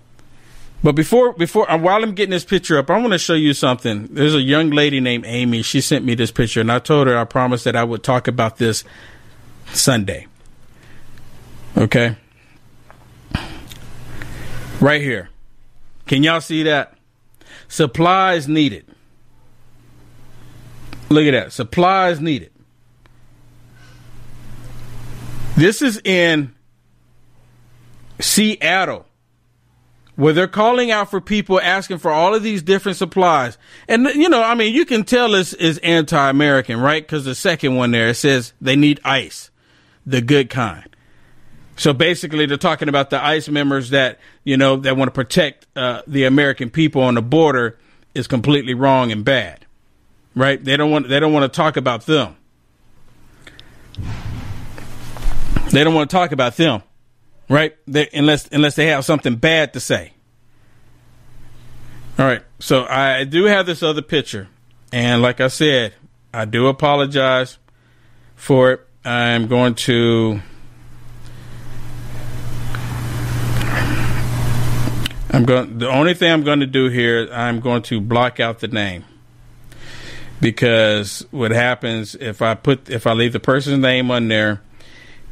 [0.84, 3.54] But before before uh, while I'm getting this picture up, I want to show you
[3.54, 4.08] something.
[4.12, 5.64] There's a young lady named Amy.
[5.64, 8.28] She sent me this picture, and I told her I promised that I would talk
[8.28, 8.84] about this
[9.74, 10.28] Sunday.
[11.76, 12.16] Okay.
[14.80, 15.30] Right here.
[16.06, 16.94] Can y'all see that?
[17.68, 18.86] Supplies needed.
[21.10, 21.54] Look at that.
[21.54, 22.52] Supplies needed.
[25.56, 26.54] This is in
[28.20, 29.06] Seattle,
[30.16, 33.58] where they're calling out for people asking for all of these different supplies.
[33.88, 37.02] And, you know, I mean, you can tell this is anti American, right?
[37.02, 39.50] Because the second one there, it says they need ice,
[40.06, 40.96] the good kind.
[41.78, 45.68] So basically, they're talking about the ICE members that you know that want to protect
[45.76, 47.78] uh, the American people on the border
[48.14, 49.66] is completely wrong and bad,
[50.36, 50.62] right?
[50.62, 52.36] They don't want they don't want to talk about them.
[55.72, 56.82] They don't want to talk about them,
[57.48, 57.76] right?
[57.88, 60.14] They, unless unless they have something bad to say.
[62.18, 62.42] All right.
[62.60, 64.48] So I do have this other picture.
[64.92, 65.94] And like I said,
[66.34, 67.60] I do apologize
[68.36, 68.88] for it.
[69.06, 70.42] I'm going to.
[75.38, 75.78] I'm going.
[75.78, 79.06] The only thing I'm going to do here, I'm going to block out the name
[80.42, 84.62] because what happens if I put if I leave the person's name on there,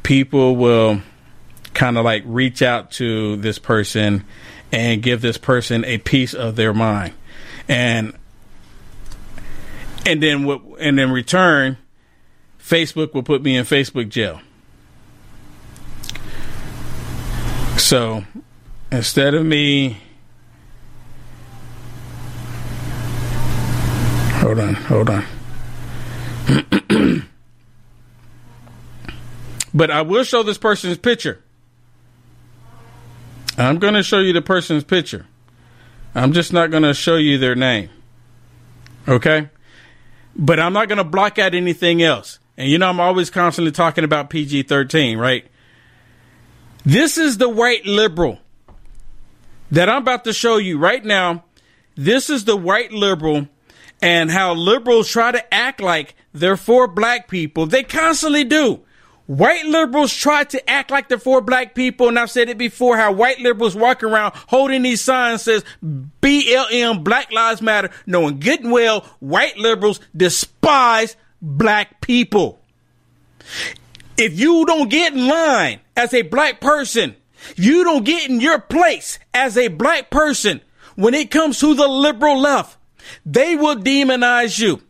[0.04, 1.02] people will
[1.74, 4.24] kind of like reach out to this person
[4.70, 7.12] and give this person a piece of their mind,
[7.68, 8.16] and
[10.06, 10.62] and then what?
[10.78, 11.78] And in return,
[12.60, 14.40] Facebook will put me in Facebook jail.
[17.76, 18.24] So
[18.96, 20.00] instead of me
[24.36, 25.24] hold on, hold on.
[29.74, 31.42] but I will show this person's picture.
[33.58, 35.26] I'm going to show you the person's picture.
[36.14, 37.90] I'm just not going to show you their name.
[39.06, 39.50] Okay?
[40.34, 42.38] But I'm not going to block out anything else.
[42.56, 45.46] And you know, I'm always constantly talking about PG 13, right?
[46.86, 48.38] This is the white liberal
[49.70, 51.44] that I'm about to show you right now.
[51.94, 53.48] This is the white liberal
[54.02, 57.66] and how liberals try to act like they're for black people.
[57.66, 58.80] They constantly do.
[59.26, 62.96] White liberals try to act like they're for black people, and I've said it before
[62.96, 68.60] how white liberals walk around holding these signs says BLM, Black Lives Matter, knowing good
[68.60, 72.60] and well white liberals despise black people.
[74.16, 77.16] If you don't get in line as a black person,
[77.54, 80.60] you don't get in your place as a black person
[80.96, 82.76] when it comes to the liberal left,
[83.24, 84.82] they will demonize you.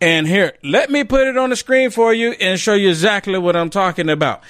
[0.00, 3.38] And here, let me put it on the screen for you and show you exactly
[3.38, 4.42] what I'm talking about.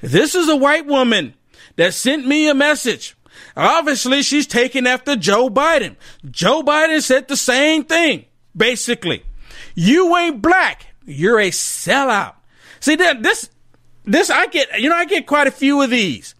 [0.00, 1.34] This is a white woman
[1.76, 3.16] that sent me a message.
[3.56, 5.96] Obviously, she's taking after Joe Biden.
[6.30, 9.24] Joe Biden said the same thing, basically.
[9.74, 10.86] You ain't black.
[11.04, 12.34] You're a sellout.
[12.80, 13.50] See this
[14.04, 16.34] this I get you know I get quite a few of these.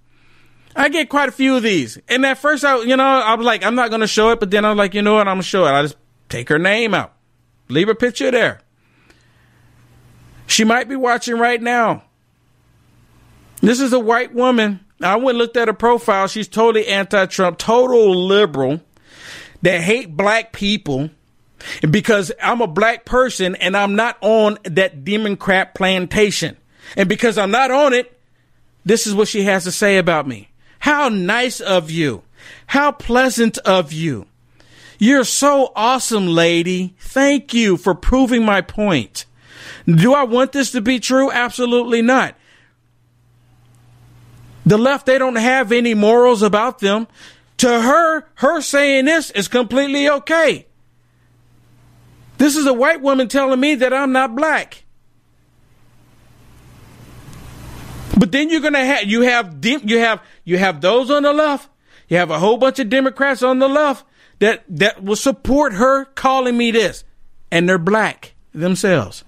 [0.74, 1.98] I get quite a few of these.
[2.08, 4.40] And at first I you know I was like I'm not going to show it,
[4.40, 5.70] but then I'm like you know what I'm going to show it.
[5.70, 5.96] I just
[6.28, 7.12] take her name out.
[7.68, 8.61] Leave a picture there.
[10.46, 12.04] She might be watching right now.
[13.61, 14.80] This is a white woman.
[15.00, 16.26] I went and looked at her profile.
[16.26, 18.80] She's totally anti Trump, total liberal
[19.62, 21.11] that hate black people.
[21.88, 26.56] Because I'm a black person and I'm not on that Democrat plantation.
[26.96, 28.18] And because I'm not on it,
[28.85, 30.48] this is what she has to say about me.
[30.82, 32.24] How nice of you.
[32.66, 34.26] How pleasant of you.
[34.98, 36.96] You're so awesome, lady.
[36.98, 39.24] Thank you for proving my point.
[39.86, 41.30] Do I want this to be true?
[41.30, 42.34] Absolutely not.
[44.66, 47.06] The left, they don't have any morals about them.
[47.58, 50.66] To her, her saying this is completely okay.
[52.38, 54.81] This is a white woman telling me that I'm not black.
[58.22, 61.68] But then you're gonna have you have you have you have those on the left.
[62.06, 64.06] You have a whole bunch of Democrats on the left
[64.38, 67.02] that that will support her calling me this,
[67.50, 69.24] and they're black themselves,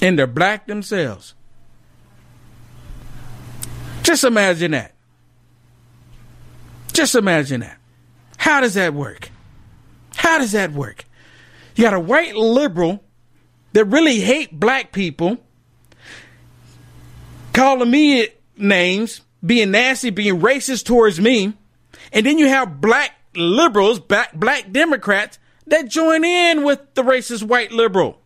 [0.00, 1.34] and they're black themselves.
[4.04, 4.94] Just imagine that.
[6.92, 7.78] Just imagine that.
[8.36, 9.30] How does that work?
[10.14, 11.06] How does that work?
[11.74, 13.02] You got a white liberal
[13.72, 15.38] that really hate black people
[17.52, 21.54] calling me names, being nasty, being racist towards me,
[22.12, 27.42] and then you have black liberals, black, black Democrats that join in with the racist
[27.42, 28.18] white liberal.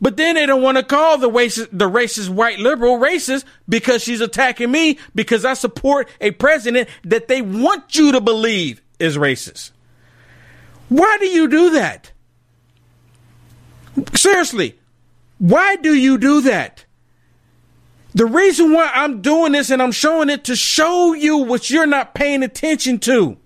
[0.00, 4.02] But then they don't want to call the racist, the racist white liberal racist because
[4.02, 9.16] she's attacking me because I support a president that they want you to believe is
[9.16, 9.70] racist.
[10.88, 12.12] Why do you do that?
[14.14, 14.78] Seriously,
[15.38, 16.83] why do you do that?
[18.14, 21.86] The reason why I'm doing this and I'm showing it to show you what you're
[21.86, 23.36] not paying attention to.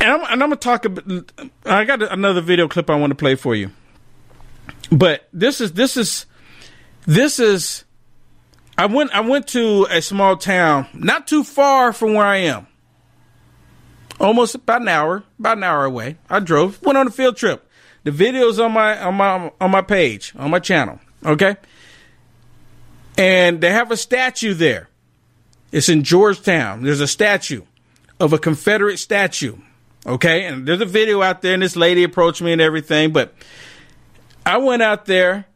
[0.00, 0.84] And I'm, and I'm gonna talk.
[0.84, 1.32] About,
[1.64, 3.70] I got another video clip I want to play for you,
[4.90, 6.26] but this is this is
[7.06, 7.84] this is.
[8.76, 12.66] I went I went to a small town not too far from where I am.
[14.20, 16.18] Almost about an hour, about an hour away.
[16.28, 17.68] I drove, went on a field trip.
[18.02, 20.98] The video's on my on my on my page on my channel.
[21.24, 21.56] Okay.
[23.16, 24.88] And they have a statue there.
[25.72, 26.82] It's in Georgetown.
[26.82, 27.62] There's a statue
[28.20, 29.56] of a Confederate statue.
[30.06, 30.44] Okay.
[30.44, 33.12] And there's a video out there, and this lady approached me and everything.
[33.12, 33.34] But
[34.44, 35.46] I went out there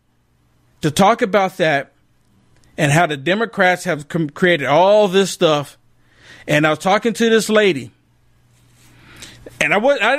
[0.80, 1.92] to talk about that
[2.76, 5.76] and how the Democrats have com- created all this stuff
[6.48, 7.90] And I was talking to this lady,
[9.60, 10.18] and I was I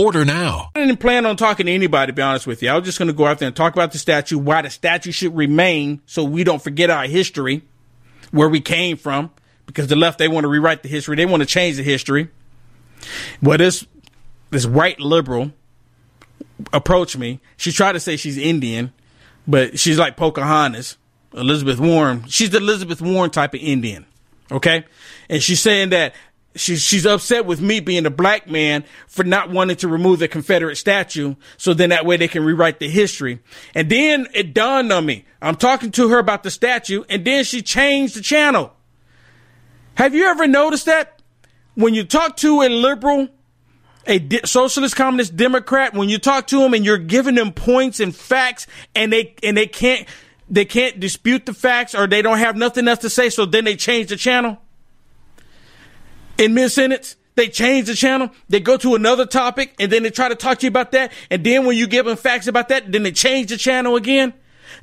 [0.00, 0.70] Order now.
[0.74, 2.70] I didn't plan on talking to anybody, to be honest with you.
[2.70, 4.70] I was just going to go out there and talk about the statue, why the
[4.70, 7.62] statue should remain so we don't forget our history,
[8.30, 9.30] where we came from,
[9.66, 11.16] because the left, they want to rewrite the history.
[11.16, 12.28] They want to change the history.
[13.42, 13.86] Well, this,
[14.50, 15.52] this white liberal
[16.72, 17.40] approached me.
[17.56, 18.92] She tried to say she's Indian,
[19.46, 20.96] but she's like Pocahontas,
[21.34, 22.24] Elizabeth Warren.
[22.26, 24.06] She's the Elizabeth Warren type of Indian.
[24.50, 24.84] Okay.
[25.28, 26.14] And she's saying that
[26.54, 30.28] she's she's upset with me being a black man for not wanting to remove the
[30.28, 33.40] Confederate statue, so then that way they can rewrite the history.
[33.74, 35.24] And then it dawned on me.
[35.40, 38.72] I'm talking to her about the statue, and then she changed the channel.
[39.94, 41.22] Have you ever noticed that
[41.74, 43.28] when you talk to a liberal,
[44.06, 48.00] a di- socialist, communist, Democrat, when you talk to them and you're giving them points
[48.00, 50.08] and facts, and they and they can't
[50.48, 53.64] they can't dispute the facts or they don't have nothing else to say, so then
[53.64, 54.58] they change the channel
[56.40, 57.16] in mid sentence.
[57.36, 58.30] They change the channel.
[58.48, 61.12] They go to another topic and then they try to talk to you about that.
[61.30, 64.34] And then when you give them facts about that, then they change the channel again.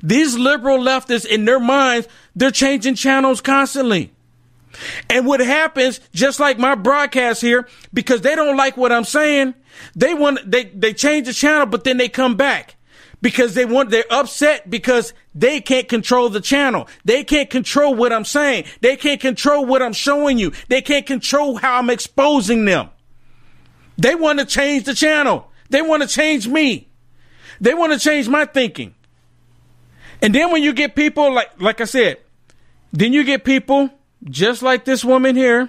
[0.02, 4.12] These liberal leftists in their minds, they're changing channels constantly.
[5.10, 9.54] And what happens, just like my broadcast here, because they don't like what I'm saying,
[9.94, 12.76] they want, they, they change the channel, but then they come back
[13.20, 16.88] because they want, they're upset because they can't control the channel.
[17.04, 18.64] They can't control what I'm saying.
[18.80, 20.52] They can't control what I'm showing you.
[20.68, 22.90] They can't control how I'm exposing them.
[23.96, 25.50] They want to change the channel.
[25.70, 26.88] They want to change me.
[27.60, 28.94] They want to change my thinking.
[30.22, 32.18] And then when you get people like, like I said,
[32.92, 33.90] then you get people
[34.24, 35.68] just like this woman here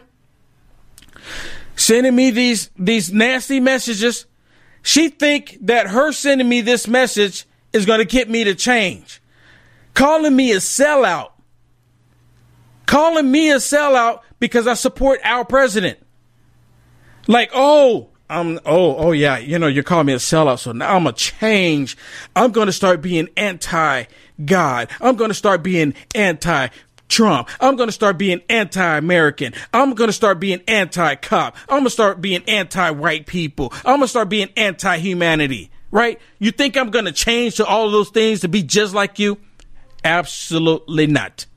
[1.76, 4.26] sending me these, these nasty messages
[4.82, 9.22] she think that her sending me this message is going to get me to change.
[9.94, 11.32] Calling me a sellout.
[12.86, 16.00] Calling me a sellout because I support our president.
[17.28, 20.96] Like, oh, I'm oh, oh yeah, you know, you're calling me a sellout, so now
[20.96, 21.98] I'm gonna change.
[22.36, 24.04] I'm gonna start being anti
[24.46, 24.90] God.
[25.02, 26.68] I'm gonna start being anti
[27.10, 27.50] Trump.
[27.60, 29.54] I'm going to start being anti-American.
[29.74, 31.58] I'm going to start being anti-cop.
[31.64, 33.74] I'm going to start being anti-white people.
[33.80, 35.72] I'm going to start being anti-humanity.
[35.92, 36.22] Right?
[36.38, 39.40] You think I'm going to change to all those things to be just like you?
[40.04, 41.48] Absolutely not.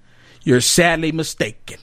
[0.42, 1.78] You're sadly mistaken.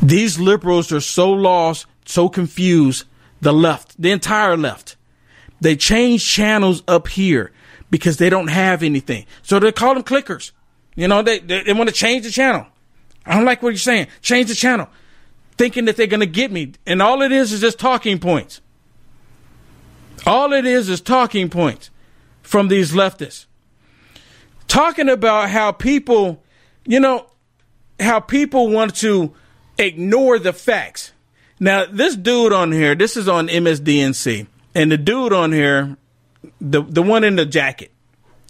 [0.00, 3.06] These liberals are so lost, so confused.
[3.40, 4.96] The left, the entire left.
[5.60, 7.52] They change channels up here
[7.90, 9.26] because they don't have anything.
[9.42, 10.52] So they call them clickers.
[10.94, 12.66] You know, they, they, they want to change the channel.
[13.26, 14.08] I don't like what you're saying.
[14.20, 14.88] Change the channel.
[15.56, 16.72] Thinking that they're going to get me.
[16.86, 18.60] And all it is is just talking points.
[20.26, 21.90] All it is is talking points
[22.42, 23.46] from these leftists.
[24.68, 26.42] Talking about how people,
[26.84, 27.26] you know,
[28.00, 29.34] how people want to
[29.78, 31.12] ignore the facts.
[31.60, 35.96] Now, this dude on here, this is on MSDNC, and the dude on here,
[36.60, 37.92] the the one in the jacket,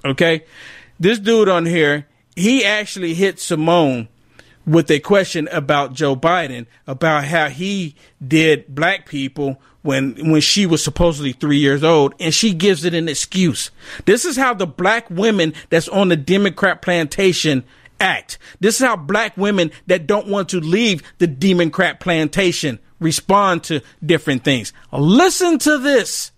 [0.05, 0.45] okay,
[0.99, 2.07] this dude on here,
[2.37, 4.09] he actually hit Simone
[4.67, 7.95] with a question about Joe Biden about how he
[8.27, 12.95] did black people when when she was supposedly three years old, and she gives it
[12.95, 13.71] an excuse.
[14.07, 17.65] This is how the black women that's on the Democrat plantation
[18.01, 18.39] act.
[18.61, 23.83] This is how black women that don't want to leave the Democrat plantation respond to
[24.05, 24.73] different things.
[24.91, 26.33] Listen to this.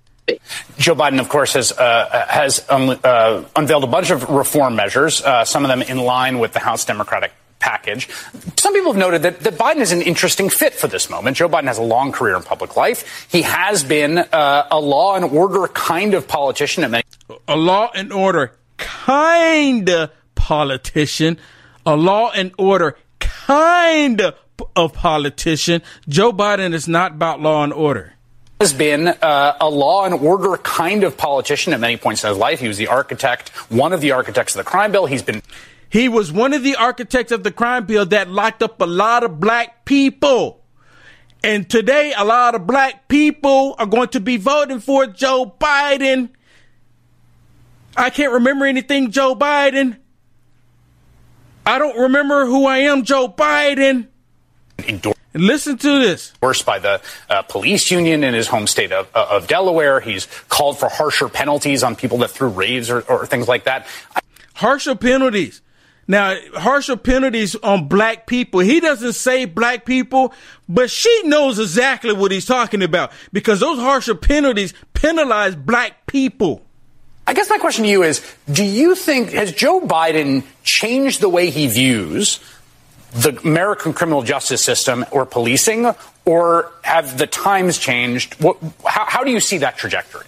[0.78, 5.22] Joe Biden, of course, has uh, has um, uh, unveiled a bunch of reform measures,
[5.22, 8.08] uh, some of them in line with the House Democratic package.
[8.56, 11.36] Some people have noted that, that Biden is an interesting fit for this moment.
[11.36, 13.26] Joe Biden has a long career in public life.
[13.30, 16.90] He has been uh, a law and order kind of politician.
[16.90, 17.04] Many-
[17.48, 21.38] a law and order kind of politician.
[21.84, 25.82] A law and order kind of politician.
[26.08, 28.15] Joe Biden is not about law and order
[28.60, 32.38] has been uh, a law and order kind of politician at many points in his
[32.38, 32.60] life.
[32.60, 35.06] He was the architect, one of the architects of the crime bill.
[35.06, 35.42] He's been.
[35.88, 39.24] He was one of the architects of the crime bill that locked up a lot
[39.24, 40.62] of black people.
[41.44, 46.30] And today, a lot of black people are going to be voting for Joe Biden.
[47.96, 49.98] I can't remember anything, Joe Biden.
[51.64, 54.08] I don't remember who I am, Joe Biden
[54.88, 55.15] endorsed.
[55.36, 56.32] Listen to this.
[56.34, 60.00] Endorsed by the uh, police union in his home state of, uh, of, Delaware.
[60.00, 63.86] He's called for harsher penalties on people that threw raves or, or things like that.
[64.54, 65.60] Harsher penalties.
[66.08, 68.60] Now, harsher penalties on black people.
[68.60, 70.32] He doesn't say black people,
[70.68, 76.62] but she knows exactly what he's talking about because those harsher penalties penalize black people.
[77.26, 81.28] I guess my question to you is Do you think, has Joe Biden changed the
[81.28, 82.38] way he views
[83.12, 85.94] the American criminal justice system or policing,
[86.24, 88.34] or have the times changed?
[88.42, 90.26] What, how, how do you see that trajectory?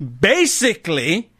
[0.20, 1.30] Basically,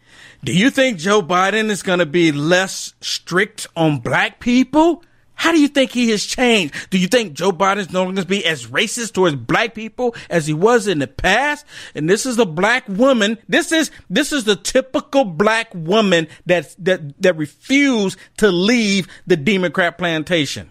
[0.43, 5.03] do you think Joe Biden is going to be less strict on black people?
[5.41, 6.75] How do you think he has changed?
[6.91, 10.15] Do you think Joe Biden's no longer going to be as racist towards black people
[10.29, 11.65] as he was in the past?
[11.95, 13.39] And this is a black woman.
[13.49, 19.37] This is this is the typical black woman that that that refused to leave the
[19.39, 20.69] Democrat plantation.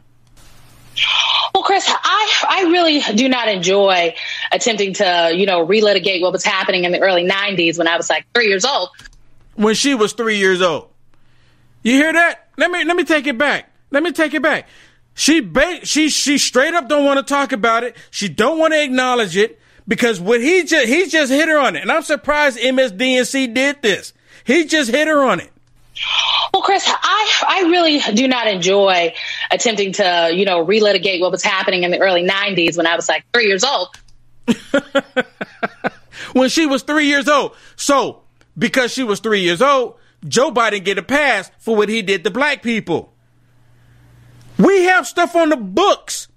[1.56, 4.14] Well, Chris, I, I really do not enjoy
[4.52, 8.08] attempting to, you know, relitigate what was happening in the early 90s when I was
[8.08, 8.90] like three years old
[9.56, 10.90] when she was three years old.
[11.82, 12.50] You hear that?
[12.56, 13.69] Let me let me take it back.
[13.92, 14.68] Let me take it back.
[15.14, 17.98] She ba- she she straight up don't want to talk about it.
[18.12, 21.76] She don't want to acknowledge it because what he just he just hit her on
[21.76, 24.14] it, and I'm surprised MSDNC did this.
[24.46, 25.52] He just hit her on it.
[26.54, 29.14] Well, Chris, I I really do not enjoy
[29.52, 33.10] attempting to you know relitigate what was happening in the early '90s when I was
[33.10, 33.90] like three years old.
[36.34, 37.56] when she was three years old.
[37.76, 38.22] So
[38.58, 39.96] because she was three years old,
[40.28, 43.14] Joe Biden get a pass for what he did to black people.
[44.60, 46.28] We have stuff on the books.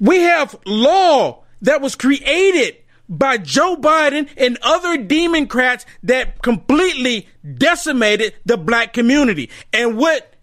[0.00, 2.76] We have law that was created
[3.08, 9.50] by Joe Biden and other Democrats that completely decimated the black community.
[9.72, 10.34] And what?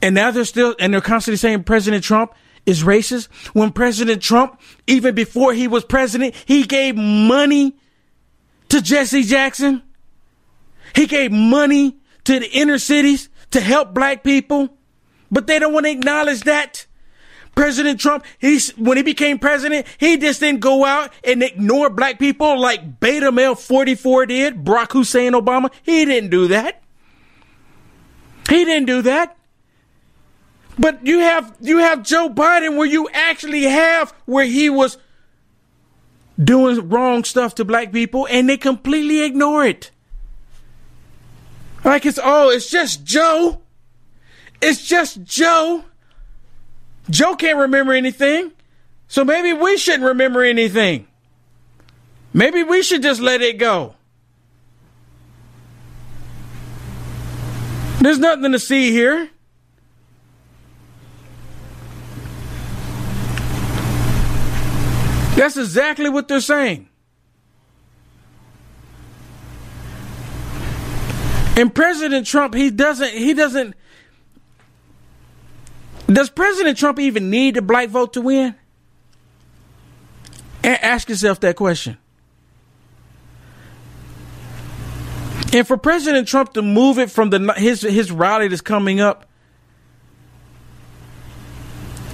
[0.00, 2.32] And now they're still, and they're constantly saying President Trump
[2.66, 3.26] is racist.
[3.54, 7.76] When President Trump, even before he was president, he gave money
[8.68, 9.82] to Jesse Jackson.
[10.94, 14.75] He gave money to the inner cities to help black people,
[15.30, 16.86] but they don't want to acknowledge that.
[17.54, 22.18] President Trump, he's when he became president, he just didn't go out and ignore black
[22.18, 25.72] people like Beta Male 44 did, Barack Hussein Obama.
[25.82, 26.82] He didn't do that.
[28.50, 29.36] He didn't do that.
[30.78, 34.98] But you have you have Joe Biden where you actually have where he was
[36.42, 39.90] doing wrong stuff to black people and they completely ignore it.
[41.84, 43.62] Like it's, oh, it's just Joe.
[44.60, 45.84] It's just Joe.
[47.08, 48.52] Joe can't remember anything.
[49.08, 51.06] So maybe we shouldn't remember anything.
[52.32, 53.94] Maybe we should just let it go.
[58.00, 59.30] There's nothing to see here.
[65.36, 66.88] That's exactly what they're saying.
[71.56, 73.75] And President Trump, he doesn't, he doesn't,
[76.06, 78.54] does President Trump even need the black vote to win?
[80.62, 81.98] And ask yourself that question.
[85.52, 89.26] And for President Trump to move it from the his his rally that's coming up,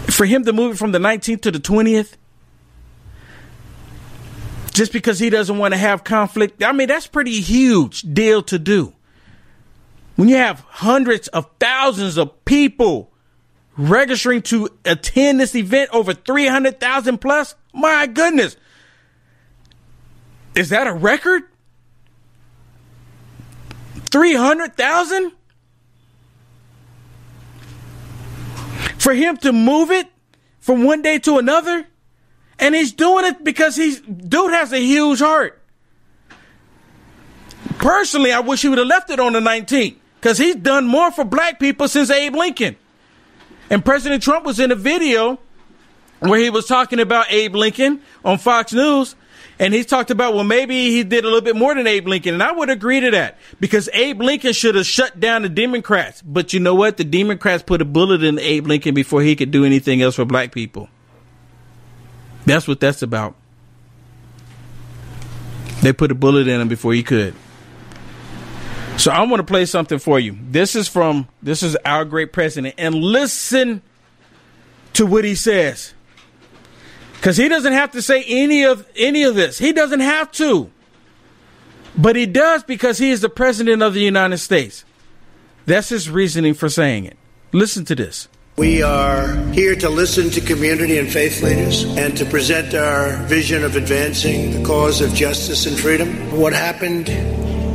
[0.07, 2.13] for him to move it from the 19th to the 20th,
[4.73, 6.63] just because he doesn't want to have conflict.
[6.63, 8.95] I mean, that's pretty huge deal to do.
[10.17, 13.12] When you have hundreds of thousands of people
[13.77, 18.57] registering to attend this event, over 300,000 plus, my goodness.
[20.55, 21.43] Is that a record?
[24.11, 25.33] 300,000?
[28.99, 30.09] For him to move it
[30.61, 31.87] from one day to another?
[32.59, 35.61] And he's doing it because he's dude has a huge heart.
[37.79, 41.11] Personally, I wish he would have left it on the 19th because he's done more
[41.11, 42.77] for black people since Abe Lincoln.
[43.73, 45.39] And President Trump was in a video
[46.21, 49.17] where he was talking about Abe Lincoln on Fox News.
[49.59, 52.35] And he talked about, well, maybe he did a little bit more than Abe Lincoln.
[52.35, 56.21] And I would agree to that because Abe Lincoln should have shut down the Democrats.
[56.21, 56.99] But you know what?
[56.99, 60.27] The Democrats put a bullet in Abe Lincoln before he could do anything else for
[60.27, 60.91] black people.
[62.45, 63.37] That's what that's about.
[65.81, 67.35] They put a bullet in him before he could.
[68.99, 70.37] So I want to play something for you.
[70.41, 73.83] This is from this is our great president and listen
[74.93, 75.95] to what he says.
[77.21, 79.59] Cuz he doesn't have to say any of any of this.
[79.59, 80.71] He doesn't have to.
[81.97, 84.85] But he does because he is the president of the United States.
[85.67, 87.17] That's his reasoning for saying it.
[87.53, 88.29] Listen to this.
[88.57, 93.65] We are here to listen to community and faith leaders and to present our vision
[93.65, 96.39] of advancing the cause of justice and freedom.
[96.39, 97.09] What happened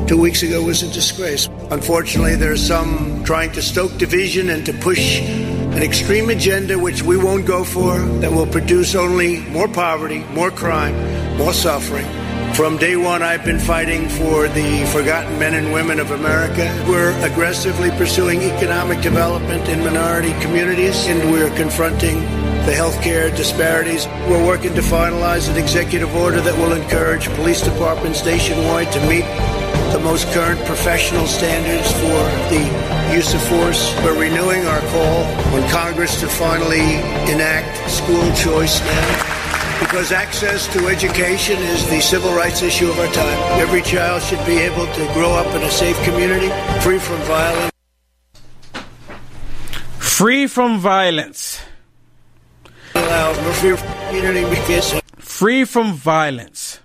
[0.08, 1.48] two weeks ago was a disgrace.
[1.70, 7.04] Unfortunately, there are some trying to stoke division and to push an extreme agenda which
[7.04, 10.96] we won't go for that will produce only more poverty, more crime,
[11.38, 12.06] more suffering.
[12.54, 16.66] From day one, I've been fighting for the forgotten men and women of America.
[16.88, 22.22] We're aggressively pursuing economic development in minority communities, and we're confronting
[22.66, 24.08] the healthcare disparities.
[24.28, 29.26] We're working to finalize an executive order that will encourage police departments nationwide to meet
[29.92, 32.22] the most current professional standards for
[32.54, 33.94] the use of force.
[34.04, 35.24] We're renewing our call
[35.56, 36.96] on Congress to finally
[37.32, 39.38] enact school choice now
[39.80, 43.62] because access to education is the civil rights issue of our time.
[43.62, 46.50] Every child should be able to grow up in a safe community,
[46.82, 47.72] free from violence.
[50.00, 51.62] Free from violence.
[55.18, 56.80] Free from violence.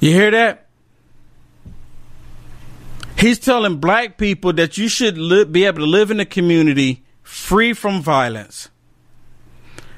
[0.00, 0.65] You hear that?
[3.18, 5.16] He's telling black people that you should
[5.52, 8.68] be able to live in a community free from violence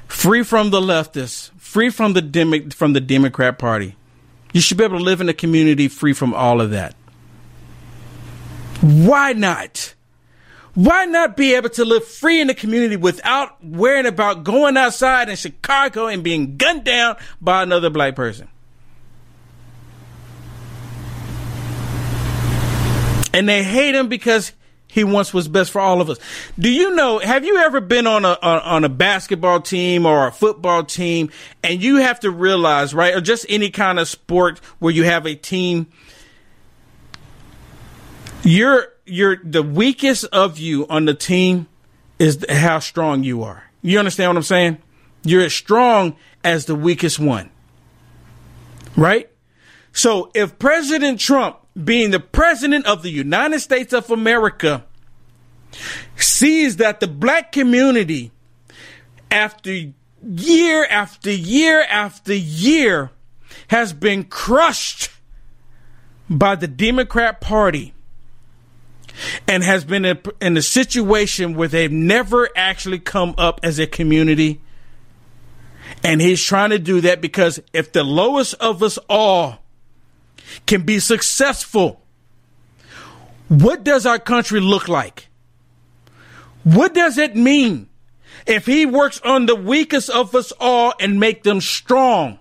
[0.09, 3.95] free from the leftists, free from the from the Democrat Party.
[4.51, 6.95] You should be able to live in a community free from all of that.
[8.81, 9.93] Why not?
[10.73, 15.29] Why not be able to live free in the community without worrying about going outside
[15.29, 18.47] in Chicago and being gunned down by another black person?
[23.33, 24.53] And they hate him because
[24.89, 26.17] he wants what's best for all of us.
[26.57, 27.19] Do you know?
[27.19, 31.29] Have you ever been on a on a basketball team or a football team,
[31.63, 35.27] and you have to realize, right, or just any kind of sport where you have
[35.27, 35.87] a team,
[38.43, 41.67] you're you're the weakest of you on the team
[42.17, 43.63] is how strong you are.
[43.83, 44.77] You understand what I'm saying?
[45.23, 47.51] You're as strong as the weakest one,
[48.95, 49.29] right?
[49.93, 54.85] So if President Trump being the president of the United States of America,
[56.15, 58.31] sees that the black community,
[59.31, 59.91] after
[60.23, 63.11] year after year after year,
[63.67, 65.09] has been crushed
[66.29, 67.93] by the Democrat Party
[69.47, 70.05] and has been
[70.41, 74.61] in a situation where they've never actually come up as a community.
[76.03, 79.59] And he's trying to do that because if the lowest of us all
[80.65, 82.01] can be successful,
[83.47, 85.27] what does our country look like?
[86.63, 87.89] What does it mean
[88.45, 92.37] if he works on the weakest of us all and make them strong?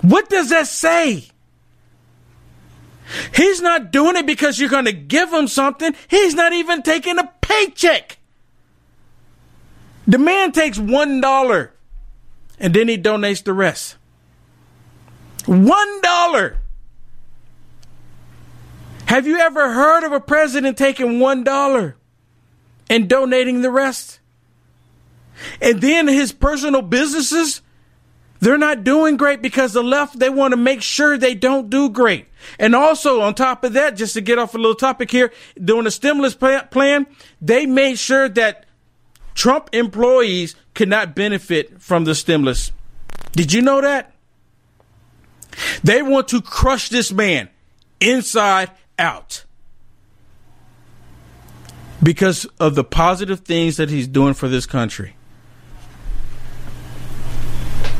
[0.00, 1.28] What does that say?
[3.34, 5.94] He's not doing it because you're going to give him something.
[6.08, 8.18] He's not even taking a paycheck.
[10.06, 11.74] The man takes one dollar
[12.58, 13.96] and then he donates the rest.
[15.46, 16.58] One dollar.
[19.06, 21.96] Have you ever heard of a president taking one dollar
[22.88, 24.20] and donating the rest?
[25.60, 27.60] And then his personal businesses,
[28.40, 31.90] they're not doing great because the left, they want to make sure they don't do
[31.90, 32.26] great.
[32.58, 35.32] And also, on top of that, just to get off a little topic here,
[35.62, 37.06] during the stimulus plan,
[37.40, 38.66] they made sure that
[39.34, 42.72] Trump employees could not benefit from the stimulus.
[43.32, 44.13] Did you know that?
[45.82, 47.48] They want to crush this man
[48.00, 49.44] inside out
[52.02, 55.16] because of the positive things that he's doing for this country.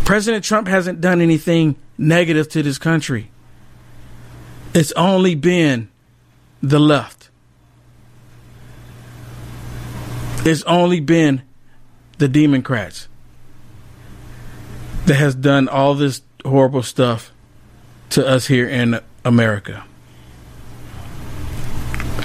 [0.04, 3.30] President Trump hasn't done anything negative to this country.
[4.74, 5.88] It's only been
[6.62, 7.30] the left.
[10.44, 11.42] It's only been
[12.18, 13.08] the Democrats
[15.06, 17.32] that has done all this horrible stuff
[18.10, 19.84] to us here in America.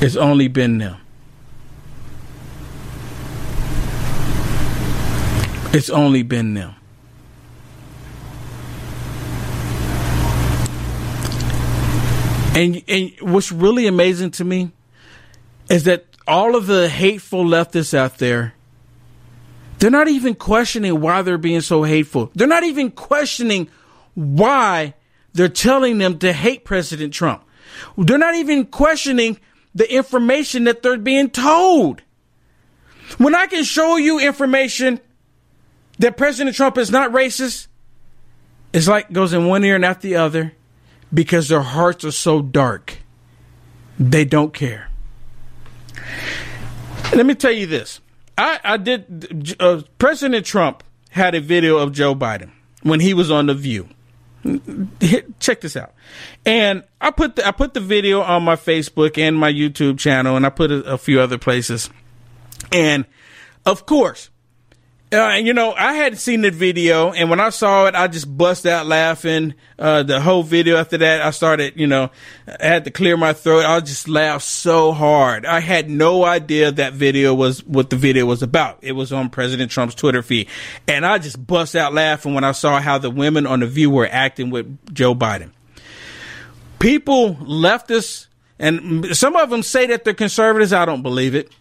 [0.02, 0.98] It's only been them.
[5.72, 6.76] It's only been them.
[12.56, 14.72] And and what's really amazing to me
[15.70, 18.54] is that all of the hateful leftists out there,
[19.78, 22.32] they're not even questioning why they're being so hateful.
[22.36, 23.70] They're not even questioning
[24.16, 24.94] why
[25.34, 27.44] they're telling them to hate President Trump.
[27.98, 29.40] They're not even questioning
[29.76, 32.02] the information that they're being told.
[33.18, 35.00] When I can show you information
[36.00, 37.68] that President Trump is not racist,
[38.74, 40.54] it's like goes in one ear and out the other
[41.14, 43.00] because their hearts are so dark.
[44.00, 44.90] They don't care.
[47.14, 48.00] Let me tell you this.
[48.38, 49.56] I, I did.
[49.60, 52.52] Uh, President Trump had a video of Joe Biden
[52.84, 53.90] when he was on the View.
[55.40, 55.94] Check this out,
[56.46, 60.38] and I put the, I put the video on my Facebook and my YouTube channel,
[60.38, 61.90] and I put a, a few other places.
[62.72, 63.06] And
[63.66, 64.29] of course,
[65.12, 68.38] uh, you know, I hadn't seen the video, and when I saw it, I just
[68.38, 69.56] bust out laughing.
[69.80, 72.12] Uh, the whole video after that, I started, you know,
[72.48, 73.66] I had to clear my throat.
[73.66, 75.48] I just laughed so hard.
[75.48, 78.78] I had no idea that video was what the video was about.
[78.84, 80.48] It was on President Trump's Twitter feed,
[80.88, 83.90] and I just bust out laughing when I saw how the women on the View
[83.90, 85.50] were acting with Joe Biden.
[86.78, 88.28] People leftists,
[88.60, 90.72] and some of them say that they're conservatives.
[90.72, 91.52] I don't believe it.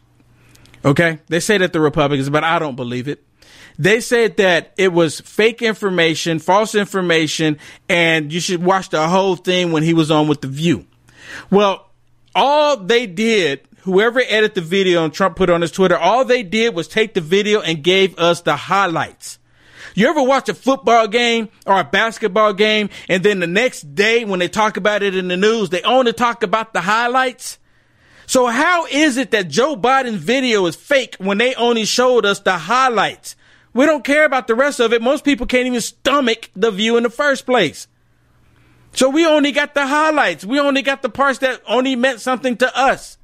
[0.85, 3.25] Okay, they say that they're Republicans, but I don't believe it
[3.79, 7.59] they said that it was fake information, false information,
[7.89, 10.87] and you should watch the whole thing when he was on with The View.
[11.51, 11.89] Well,
[12.35, 16.43] all they did, whoever edited the video and Trump put on his Twitter, all they
[16.43, 19.39] did was take the video and gave us the highlights.
[19.95, 24.25] You ever watch a football game or a basketball game and then the next day
[24.25, 27.59] when they talk about it in the news, they only talk about the highlights?
[28.27, 32.41] So how is it that Joe Biden's video is fake when they only showed us
[32.41, 33.37] the highlights?
[33.75, 35.03] We don't care about the rest of it.
[35.03, 37.87] Most people can't even stomach the view in the first place.
[38.93, 40.45] So we only got the highlights.
[40.45, 43.19] We only got the parts that only meant something to us.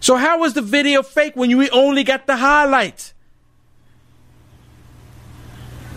[0.00, 3.14] So how was the video fake when we only got the highlights?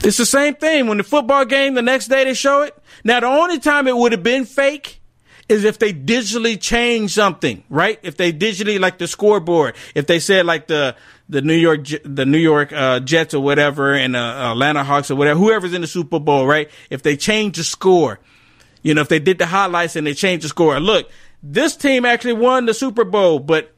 [0.04, 0.88] It's the same thing.
[0.88, 2.78] When the football game, the next day they show it.
[3.04, 5.02] Now, the only time it would have been fake
[5.50, 8.00] is if they digitally changed something, right?
[8.04, 10.96] If they digitally, like the scoreboard, if they said like the,
[11.30, 15.16] the New York the New York uh, Jets or whatever and uh, Atlanta Hawks or
[15.16, 16.70] whatever whoever's in the Super Bowl, right?
[16.90, 18.20] If they change the score,
[18.82, 21.10] you know, if they did the highlights and they changed the score, look,
[21.44, 23.74] this team actually won the Super Bowl, but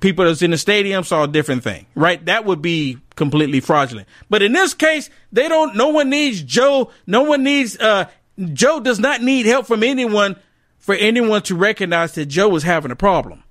[0.00, 2.24] people that's in the stadium saw a different thing, right?
[2.24, 4.08] That would be completely fraudulent.
[4.30, 5.76] But in this case, they don't.
[5.76, 6.90] No one needs Joe.
[7.06, 7.78] No one needs.
[7.78, 8.06] uh
[8.52, 10.36] Joe does not need help from anyone
[10.78, 13.42] for anyone to recognize that Joe was having a problem.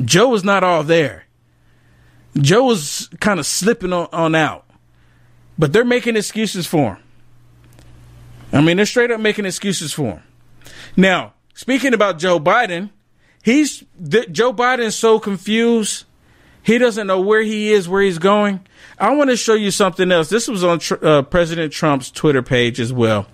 [0.00, 1.24] Joe was not all there.
[2.40, 4.64] Joe was kind of slipping on, on out,
[5.58, 7.02] but they're making excuses for him.
[8.52, 10.22] I mean, they're straight up making excuses for him.
[10.96, 12.90] Now, speaking about Joe Biden,
[13.42, 16.04] he's th- Joe Biden's so confused.
[16.62, 18.60] He doesn't know where he is, where he's going.
[18.98, 20.28] I want to show you something else.
[20.28, 23.26] This was on tr- uh, President Trump's Twitter page as well,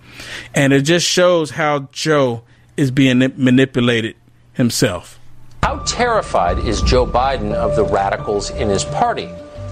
[0.53, 2.43] and it just shows how Joe
[2.77, 4.15] is being manipulated
[4.53, 5.19] himself.
[5.65, 9.31] How terrified is Joe Biden of the radicals in his party?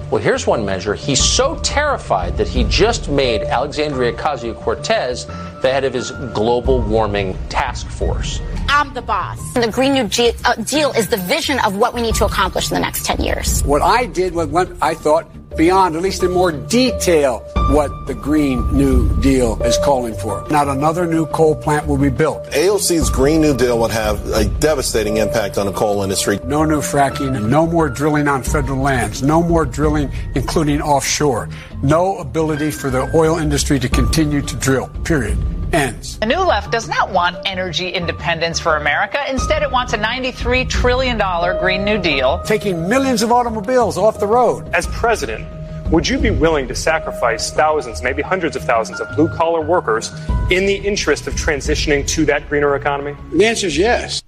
[0.09, 0.95] Well, here's one measure.
[0.95, 5.27] He's so terrified that he just made Alexandria Ocasio Cortez
[5.61, 8.41] the head of his global warming task force.
[8.67, 9.39] I'm the boss.
[9.53, 10.09] The Green New
[10.45, 13.21] uh, Deal is the vision of what we need to accomplish in the next 10
[13.21, 13.61] years.
[13.63, 17.39] What I did was what I thought beyond, at least in more detail,
[17.71, 20.47] what the Green New Deal is calling for.
[20.49, 22.45] Not another new coal plant will be built.
[22.51, 26.39] AOC's Green New Deal would have a devastating impact on the coal industry.
[26.45, 31.49] No new fracking, no more drilling on federal lands, no more drilling, including offshore,
[31.81, 35.37] no ability for the oil industry to continue to drill, period
[35.73, 36.19] ends.
[36.19, 39.23] The new left does not want energy independence for America.
[39.29, 41.17] Instead, it wants a $93 trillion
[41.59, 42.41] Green New Deal.
[42.45, 44.69] Taking millions of automobiles off the road.
[44.73, 45.47] As president,
[45.91, 50.11] would you be willing to sacrifice thousands, maybe hundreds of thousands of blue collar workers
[50.49, 53.15] in the interest of transitioning to that greener economy?
[53.33, 54.23] The answer is yes.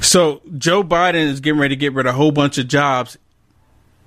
[0.00, 3.18] So Joe Biden is getting ready to get rid of a whole bunch of jobs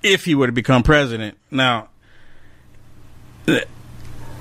[0.02, 1.36] if he were to become president.
[1.50, 1.89] Now,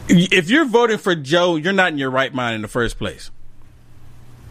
[0.09, 3.31] if you're voting for Joe, you're not in your right mind in the first place.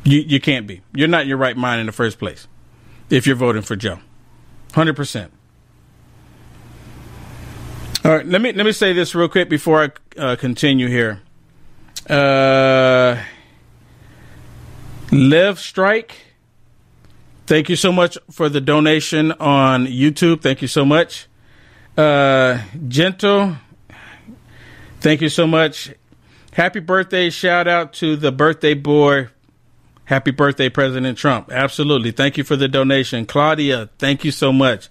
[0.04, 0.82] You you can't be.
[0.94, 2.46] You're not in your right mind in the first place
[3.10, 3.98] if you're voting for Joe.
[4.74, 5.32] Hundred percent.
[8.04, 11.20] All right, let me let me say this real quick before I uh, continue here.
[12.08, 13.22] Uh,
[15.56, 16.16] Strike,
[17.46, 20.40] thank you so much for the donation on YouTube.
[20.40, 21.26] Thank you so much.
[21.96, 23.56] Uh, Gentle
[25.00, 25.94] Thank you so much.
[26.52, 27.30] Happy birthday.
[27.30, 29.28] Shout out to the birthday boy.
[30.06, 31.52] Happy birthday, President Trump.
[31.52, 32.10] Absolutely.
[32.10, 33.26] Thank you for the donation.
[33.26, 34.88] Claudia, thank you so much.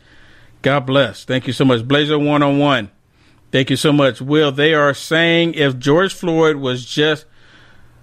[0.62, 1.26] God bless.
[1.26, 1.88] Thank you so much.
[1.88, 2.92] Blazer one on one.
[3.52, 4.22] Thank you so much.
[4.22, 7.26] Will, they are saying if George Floyd was just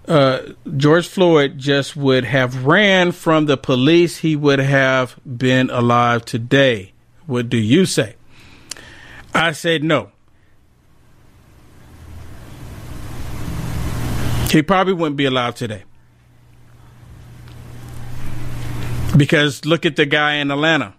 [0.07, 6.25] uh, George Floyd just would have ran from the police, he would have been alive
[6.25, 6.93] today.
[7.27, 8.17] What do you say?
[9.35, 10.11] I said no.
[14.55, 15.83] He probably wouldn't be alive today.
[19.17, 20.95] Because look at the guy in Atlanta,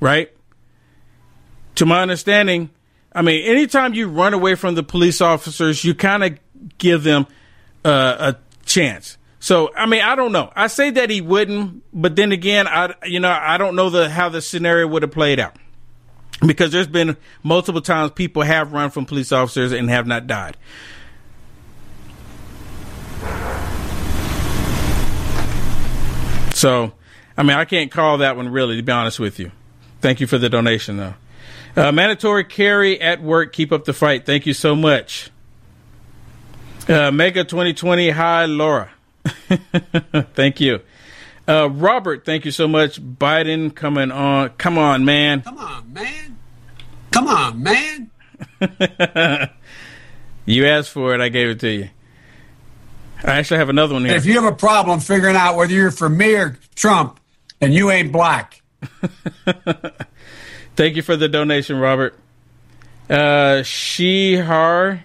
[0.00, 0.34] right?
[1.74, 2.70] To my understanding,
[3.12, 6.38] I mean, anytime you run away from the police officers, you kind of
[6.78, 7.26] give them
[7.84, 9.18] uh, a chance.
[9.40, 10.50] So, I mean, I don't know.
[10.56, 14.08] I say that he wouldn't, but then again, I you know, I don't know the
[14.08, 15.54] how the scenario would have played out.
[16.46, 20.56] Because there's been multiple times people have run from police officers and have not died.
[26.64, 26.94] So,
[27.36, 29.52] I mean, I can't call that one really, to be honest with you.
[30.00, 31.12] Thank you for the donation, though.
[31.76, 33.52] Uh, mandatory carry at work.
[33.52, 34.24] Keep up the fight.
[34.24, 35.30] Thank you so much.
[36.88, 38.08] Uh, Mega 2020.
[38.08, 38.90] Hi, Laura.
[40.32, 40.80] thank you.
[41.46, 42.98] Uh, Robert, thank you so much.
[42.98, 44.48] Biden coming on.
[44.56, 45.42] Come on, man.
[45.42, 46.38] Come on, man.
[47.10, 48.10] Come on, man.
[50.46, 51.20] you asked for it.
[51.20, 51.90] I gave it to you.
[53.24, 54.16] I actually have another one here.
[54.16, 57.18] If you have a problem figuring out whether you're for me or Trump,
[57.60, 58.62] and you ain't black.
[60.76, 62.14] Thank you for the donation, Robert.
[63.08, 65.02] Uh, Shihar,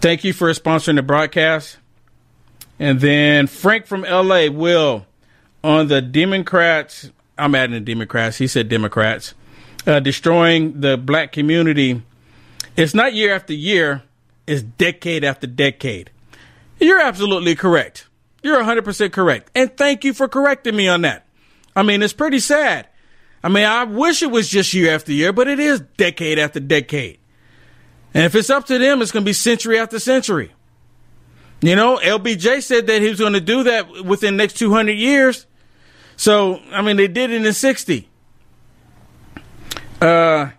[0.00, 1.76] thank you for sponsoring the broadcast.
[2.78, 5.06] And then Frank from LA, Will,
[5.62, 9.34] on the Democrats, I'm adding the Democrats, he said Democrats,
[9.86, 12.02] uh, destroying the black community.
[12.74, 14.02] It's not year after year,
[14.46, 16.10] it's decade after decade.
[16.80, 18.08] You're absolutely correct.
[18.42, 19.50] You're 100% correct.
[19.54, 21.26] And thank you for correcting me on that.
[21.76, 22.88] I mean, it's pretty sad.
[23.42, 26.60] I mean, I wish it was just year after year, but it is decade after
[26.60, 27.18] decade.
[28.12, 30.52] And if it's up to them, it's going to be century after century.
[31.62, 35.46] You know, LBJ said that he was going to do that within next 200 years.
[36.16, 38.08] So, I mean, they did it in 60.
[40.00, 40.50] Uh,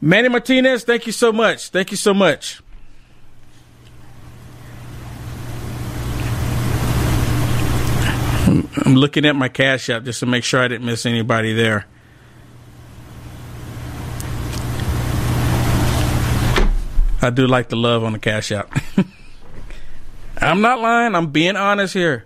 [0.00, 1.70] Manny Martinez, thank you so much.
[1.70, 2.60] Thank you so much.
[8.76, 11.86] I'm looking at my cash app just to make sure I didn't miss anybody there.
[17.22, 18.72] I do like the love on the cash app.
[20.38, 21.14] I'm not lying.
[21.14, 22.24] I'm being honest here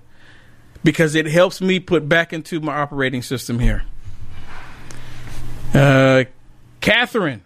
[0.84, 3.84] because it helps me put back into my operating system here.
[5.72, 6.24] Uh,
[6.80, 7.42] Catherine,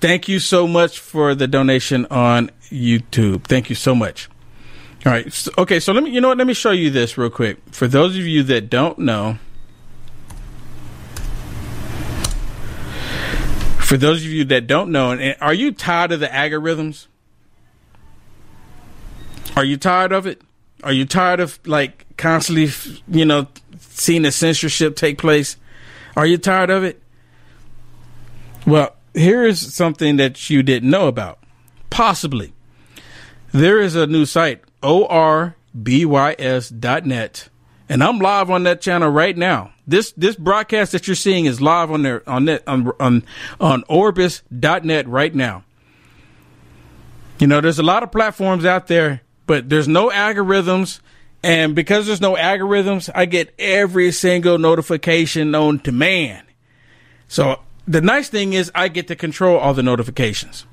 [0.00, 3.44] thank you so much for the donation on YouTube.
[3.44, 4.28] Thank you so much.
[5.06, 5.32] All right.
[5.32, 5.78] So, okay.
[5.78, 6.38] So let me, you know what?
[6.38, 7.58] Let me show you this real quick.
[7.70, 9.38] For those of you that don't know,
[13.78, 17.06] for those of you that don't know, and are you tired of the algorithms?
[19.54, 20.42] Are you tired of it?
[20.82, 22.68] Are you tired of like constantly,
[23.06, 23.46] you know,
[23.78, 25.56] seeing the censorship take place?
[26.16, 27.00] Are you tired of it?
[28.66, 31.38] Well, here is something that you didn't know about.
[31.90, 32.52] Possibly.
[33.52, 35.48] There is a new site orbys.net.
[37.88, 39.72] And I'm live on that channel right now.
[39.86, 43.22] This this broadcast that you're seeing is live on there on net on on,
[43.60, 45.62] on orbis.net right now.
[47.38, 51.00] You know, there's a lot of platforms out there, but there's no algorithms.
[51.42, 56.42] And because there's no algorithms, I get every single notification known to man.
[57.28, 60.66] So the nice thing is I get to control all the notifications.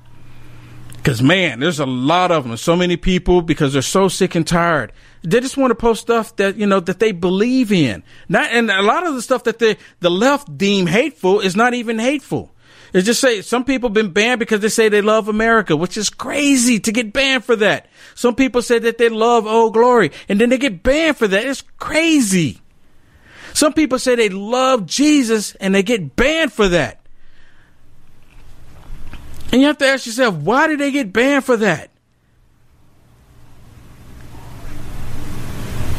[1.04, 2.56] Because man, there's a lot of them.
[2.56, 4.90] So many people because they're so sick and tired.
[5.22, 8.02] They just want to post stuff that you know that they believe in.
[8.26, 11.74] Not and a lot of the stuff that the the left deem hateful is not
[11.74, 12.54] even hateful.
[12.94, 16.08] It's just say some people been banned because they say they love America, which is
[16.08, 17.86] crazy to get banned for that.
[18.14, 21.44] Some people say that they love Old Glory, and then they get banned for that.
[21.44, 22.62] It's crazy.
[23.52, 27.03] Some people say they love Jesus, and they get banned for that.
[29.52, 31.90] And you have to ask yourself, why did they get banned for that?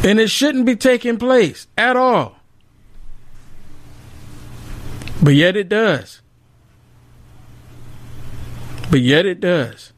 [0.03, 2.35] And it shouldn't be taking place at all.
[5.23, 6.21] But yet it does.
[8.91, 9.93] But yet it does.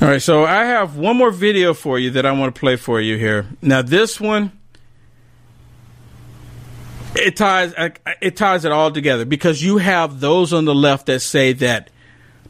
[0.00, 2.76] All right, so I have one more video for you that I want to play
[2.76, 3.46] for you here.
[3.60, 4.52] Now, this one
[7.14, 7.74] it ties
[8.20, 11.90] it ties it all together because you have those on the left that say that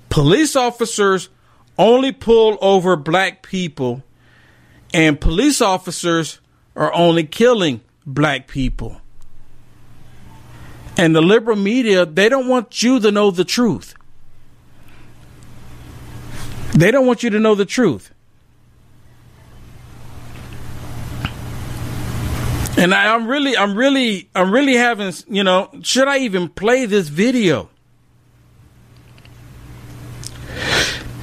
[0.09, 1.29] police officers
[1.79, 4.03] only pull over black people
[4.95, 6.41] and police officers
[6.77, 9.01] are only killing black people.
[10.97, 13.95] And the liberal media, they don't want you to know the truth.
[16.75, 18.12] They don't want you to know the truth.
[22.83, 26.85] And I, am really, I'm really, I'm really having, you know, should I even play
[26.85, 27.70] this video?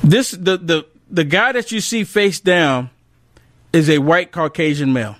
[0.02, 2.92] This, the, the, the guy that you see face down
[3.74, 5.18] is a white Caucasian male.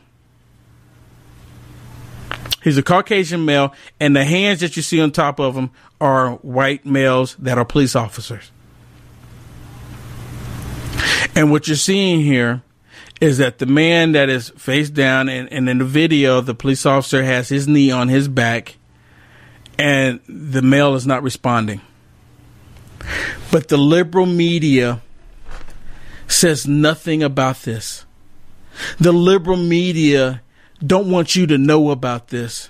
[2.64, 6.36] He's a Caucasian male, and the hands that you see on top of him are
[6.36, 8.50] white males that are police officers.
[11.36, 12.64] And what you're seeing here
[13.22, 16.86] is that the man that is face down, and, and in the video, the police
[16.86, 18.78] officer has his knee on his back,
[19.78, 21.82] and the male is not responding.
[23.52, 25.02] But the liberal media
[26.28, 28.06] says nothing about this.
[29.00, 30.42] The liberal media
[30.86, 32.70] don't want you to know about this.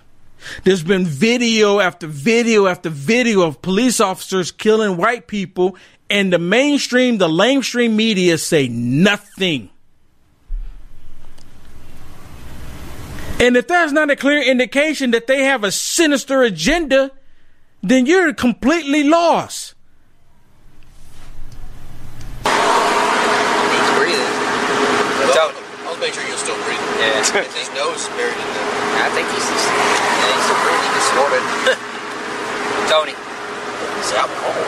[0.64, 5.76] There's been video after video after video of police officers killing white people,
[6.10, 9.70] and the mainstream, the lamestream media say nothing.
[13.40, 17.12] And if that's not a clear indication that they have a sinister agenda,
[17.82, 19.76] then you're completely lost.
[22.44, 24.34] He's breathing.
[25.32, 25.56] Don't.
[25.88, 26.84] I'll make sure you're still breathing.
[27.00, 27.24] Yeah.
[27.24, 28.68] His nose buried in there.
[29.00, 30.92] I think he's just, yeah, he's still breathing.
[31.00, 31.44] He's snorted.
[32.92, 33.16] Tony.
[33.16, 34.68] He's out cold.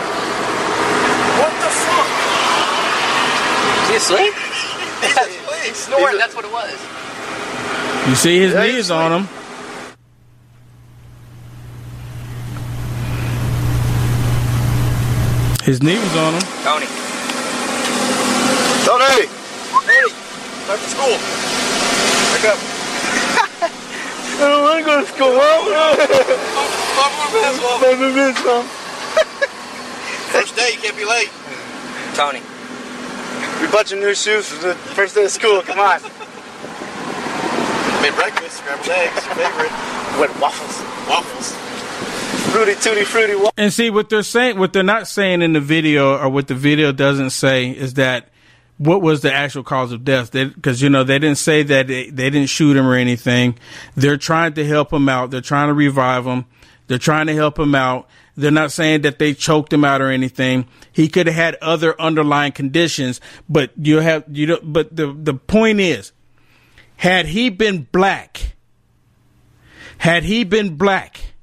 [1.43, 2.07] What the fuck?
[3.83, 4.31] Is he asleep?
[5.01, 5.61] He's asleep.
[5.65, 6.17] He's snoring.
[6.17, 7.00] That's what it was.
[8.07, 9.27] You see his knees on him.
[15.63, 16.41] His knee was on him.
[16.63, 16.87] Tony.
[18.83, 19.27] Tony!
[19.69, 20.09] Tony!
[20.65, 21.15] Time for school.
[22.33, 22.57] Wake up.
[24.41, 25.37] I don't want to go to school.
[28.43, 28.65] Mom.
[30.31, 31.29] First day, you can't be late.
[32.15, 32.41] Tony.
[33.61, 35.61] We bought you new shoes for the first day of school.
[35.61, 35.99] Come on.
[38.01, 39.71] Made breakfast, scrambled eggs, your favorite.
[40.39, 40.81] Waffles.
[41.07, 41.55] Waffles.
[42.51, 43.49] Fruity, tutti, fruity.
[43.57, 46.55] And see what they're saying, what they're not saying in the video, or what the
[46.55, 48.29] video doesn't say, is that
[48.77, 50.31] what was the actual cause of death?
[50.31, 53.57] Because you know they didn't say that they, they didn't shoot him or anything.
[53.95, 55.29] They're trying to help him out.
[55.29, 56.45] They're trying to revive him.
[56.87, 58.09] They're trying to help him out.
[58.35, 60.67] They're not saying that they choked him out or anything.
[60.91, 64.59] He could have had other underlying conditions, but you have you know.
[64.63, 66.11] But the the point is,
[67.01, 68.53] had he been black,
[69.97, 71.33] had he been black,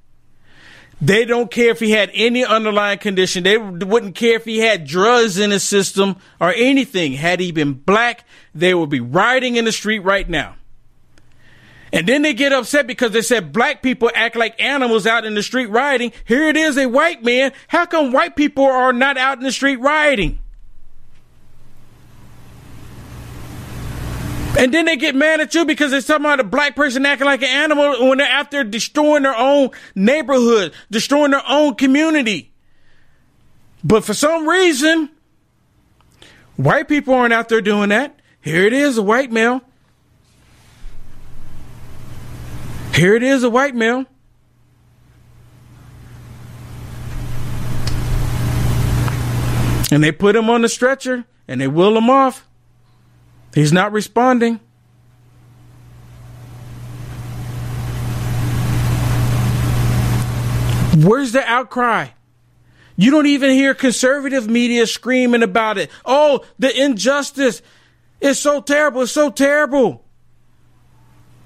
[1.01, 3.43] they don't care if he had any underlying condition.
[3.43, 7.15] They wouldn't care if he had drugs in his system or anything.
[7.15, 10.55] Had he been black, they would be rioting in the street right now.
[11.93, 15.35] And then they get upset because they said black people act like animals out in
[15.35, 16.13] the street rioting.
[16.25, 17.53] Here it is, a white man.
[17.67, 20.39] How come white people are not out in the street rioting?
[24.57, 27.27] And then they get mad at you because they're talking about a black person acting
[27.27, 32.53] like an animal when they're out there destroying their own neighborhood, destroying their own community.
[33.85, 35.11] But for some reason,
[36.57, 38.19] white people aren't out there doing that.
[38.41, 39.61] Here it is, a white male.
[42.95, 44.07] Here it is, a white male.
[49.93, 52.48] And they put him on the stretcher and they wheel him off.
[53.55, 54.61] He's not responding.
[60.97, 62.09] Where's the outcry?
[62.97, 65.91] You don't even hear conservative media screaming about it.
[66.05, 67.63] Oh, the injustice
[68.21, 69.03] is so terrible.
[69.03, 70.05] It's so terrible.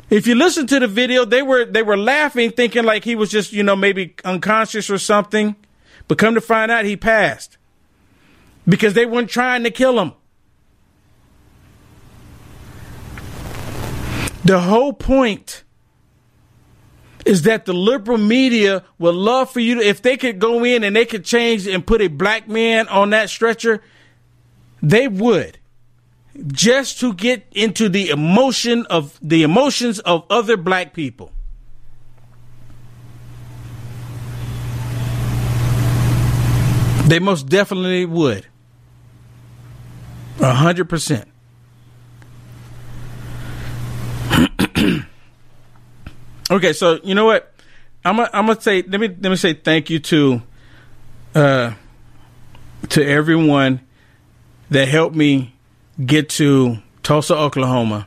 [0.09, 3.31] If you listen to the video, they were they were laughing, thinking like he was
[3.31, 5.57] just you know maybe unconscious or something.
[6.09, 7.59] But come to find out, he passed
[8.67, 10.13] because they weren't trying to kill him.
[14.45, 15.63] The whole point
[17.25, 20.83] is that the liberal media would love for you to, if they could go in
[20.83, 23.81] and they could change and put a black man on that stretcher,
[24.83, 25.59] they would.
[26.47, 31.31] Just to get into the emotion of the emotions of other black people.
[37.07, 38.47] They most definitely would.
[40.41, 41.32] A hundred percent.
[46.51, 47.53] Okay, so you know what?
[48.05, 50.43] I'm gonna I'm gonna say let me let me say thank you to
[51.35, 51.73] uh
[52.91, 53.81] to everyone
[54.71, 55.55] that helped me
[56.05, 58.07] get to Tulsa, Oklahoma.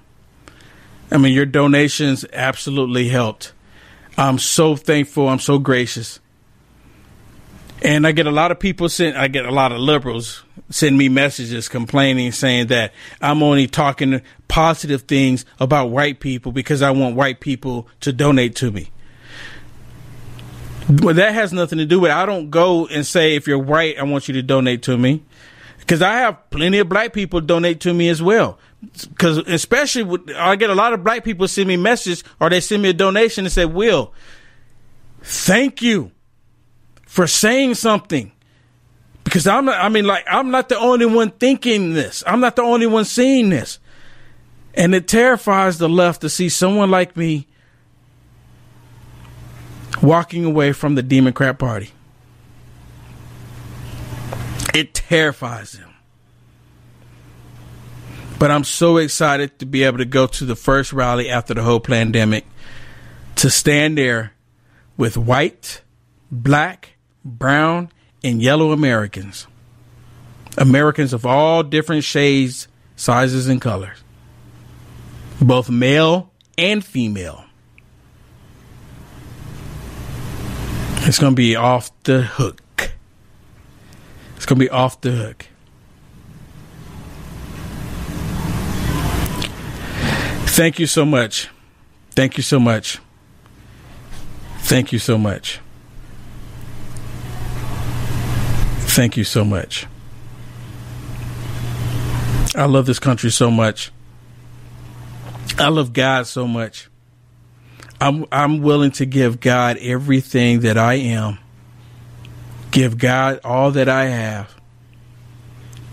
[1.11, 3.53] I mean, your donations absolutely helped.
[4.17, 5.27] I'm so thankful.
[5.29, 6.19] I'm so gracious.
[7.81, 9.17] And I get a lot of people send.
[9.17, 14.21] I get a lot of liberals send me messages complaining, saying that I'm only talking
[14.47, 18.91] positive things about white people because I want white people to donate to me.
[20.89, 22.11] But that has nothing to do with.
[22.11, 22.15] It.
[22.17, 25.23] I don't go and say if you're white, I want you to donate to me,
[25.79, 28.59] because I have plenty of black people donate to me as well.
[29.09, 32.61] because especially with, I get a lot of black people send me messages or they
[32.61, 34.13] send me a donation and say, "Will,
[35.21, 36.11] thank you
[37.07, 38.31] for saying something."
[39.25, 42.23] Because I'm not, I mean, like, I'm not the only one thinking this.
[42.25, 43.79] I'm not the only one seeing this.
[44.73, 47.47] And it terrifies the left to see someone like me
[50.01, 51.91] walking away from the Democrat Party.
[54.73, 55.89] It terrifies them.
[58.37, 61.63] But I'm so excited to be able to go to the first rally after the
[61.63, 62.45] whole pandemic
[63.37, 64.33] to stand there
[64.97, 65.81] with white,
[66.31, 66.91] black,
[67.23, 67.89] brown,
[68.25, 69.45] and yellow Americans.
[70.57, 74.03] Americans of all different shades, sizes, and colors,
[75.39, 77.45] both male and female.
[81.07, 82.61] It's going to be off the hook.
[84.35, 85.45] It's going to be off the hook.
[90.47, 91.49] Thank you so much.
[92.11, 92.99] Thank you so much.
[94.59, 95.59] Thank you so much.
[98.95, 99.87] Thank you so much.
[102.55, 103.91] I love this country so much.
[105.57, 106.87] I love God so much.
[107.99, 111.39] I'm I'm willing to give God everything that I am.
[112.71, 114.55] Give God all that I have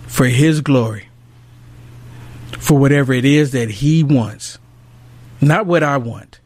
[0.07, 1.09] for his glory.
[2.61, 4.61] For whatever it is that he wants.
[5.40, 6.38] Not what I want.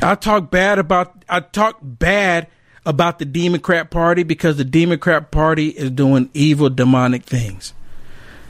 [0.00, 2.46] I talk bad about I talk bad
[2.86, 7.72] about the Democrat Party because the Democrat Party is doing evil, demonic things.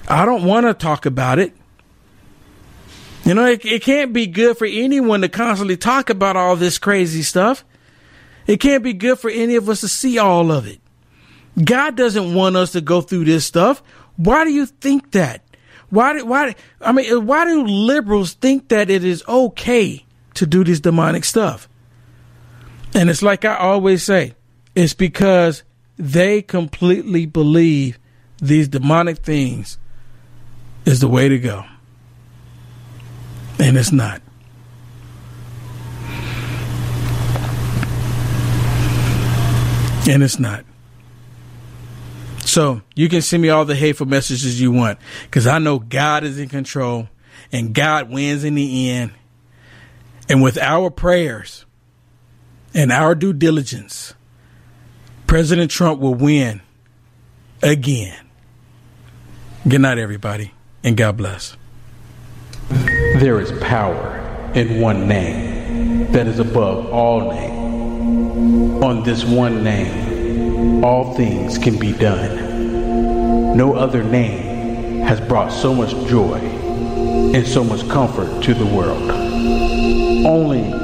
[0.09, 1.55] I don't want to talk about it.
[3.25, 6.79] You know, it, it can't be good for anyone to constantly talk about all this
[6.79, 7.65] crazy stuff.
[8.47, 10.81] It can't be good for any of us to see all of it.
[11.63, 13.83] God doesn't want us to go through this stuff.
[14.17, 15.43] Why do you think that?
[15.89, 16.21] Why?
[16.21, 16.55] Why?
[16.81, 20.05] I mean, why do liberals think that it is okay
[20.35, 21.69] to do this demonic stuff?
[22.95, 24.35] And it's like I always say,
[24.75, 25.65] it's because
[25.97, 27.99] they completely believe
[28.39, 29.79] these demonic things
[30.85, 31.65] is the way to go.
[33.59, 34.21] And it's not.
[40.07, 40.65] And it's not.
[42.41, 46.25] So you can send me all the hateful messages you want because I know God
[46.25, 47.09] is in control
[47.51, 49.13] and God wins in the end.
[50.29, 51.64] And with our prayers,
[52.75, 54.15] and our due diligence,
[55.27, 56.61] President Trump will win
[57.63, 58.19] again.
[59.67, 60.53] Good night, everybody,
[60.83, 61.57] and God bless.
[62.69, 64.21] There is power
[64.55, 68.83] in one name that is above all names.
[68.85, 73.57] On this one name, all things can be done.
[73.57, 79.11] No other name has brought so much joy and so much comfort to the world.
[80.27, 80.84] Only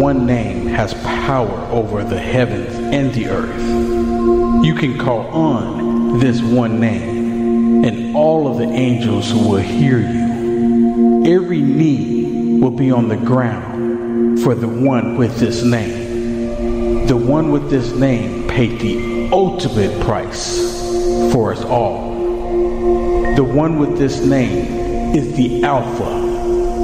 [0.00, 4.64] one name has power over the heavens and the earth.
[4.64, 11.24] You can call on this one name, and all of the angels will hear you.
[11.26, 17.06] Every knee will be on the ground for the one with this name.
[17.06, 20.80] The one with this name paid the ultimate price
[21.32, 22.10] for us all.
[23.36, 26.19] The one with this name is the Alpha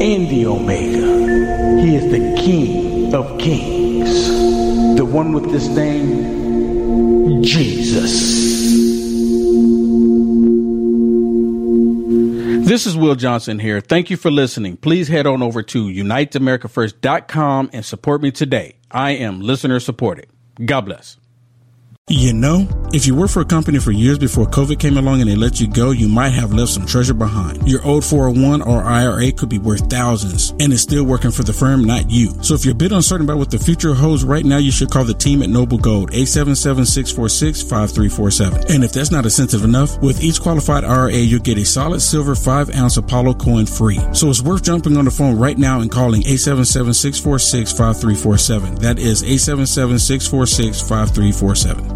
[0.01, 1.81] and the Omega.
[1.83, 4.29] He is the King of Kings,
[4.97, 8.47] the one with this name, Jesus.
[12.67, 13.81] This is Will Johnson here.
[13.81, 14.77] Thank you for listening.
[14.77, 18.77] Please head on over to uniteamericafirst.com and support me today.
[18.91, 20.27] I am listener supported.
[20.65, 21.17] God bless.
[22.09, 25.29] You know, if you worked for a company for years before COVID came along and
[25.29, 27.69] they let you go, you might have left some treasure behind.
[27.69, 31.53] Your old 401 or IRA could be worth thousands and it's still working for the
[31.53, 32.29] firm, not you.
[32.45, 34.89] So if you're a bit uncertain about what the future holds right now, you should
[34.89, 38.71] call the team at Noble Gold, 877-646-5347.
[38.73, 42.37] And if that's not incentive enough, with each qualified IRA, you'll get a solid silver
[42.37, 43.99] 5 ounce Apollo coin free.
[44.13, 48.79] So it's worth jumping on the phone right now and calling 877-646-5347.
[48.79, 51.96] That is 877-646-5347.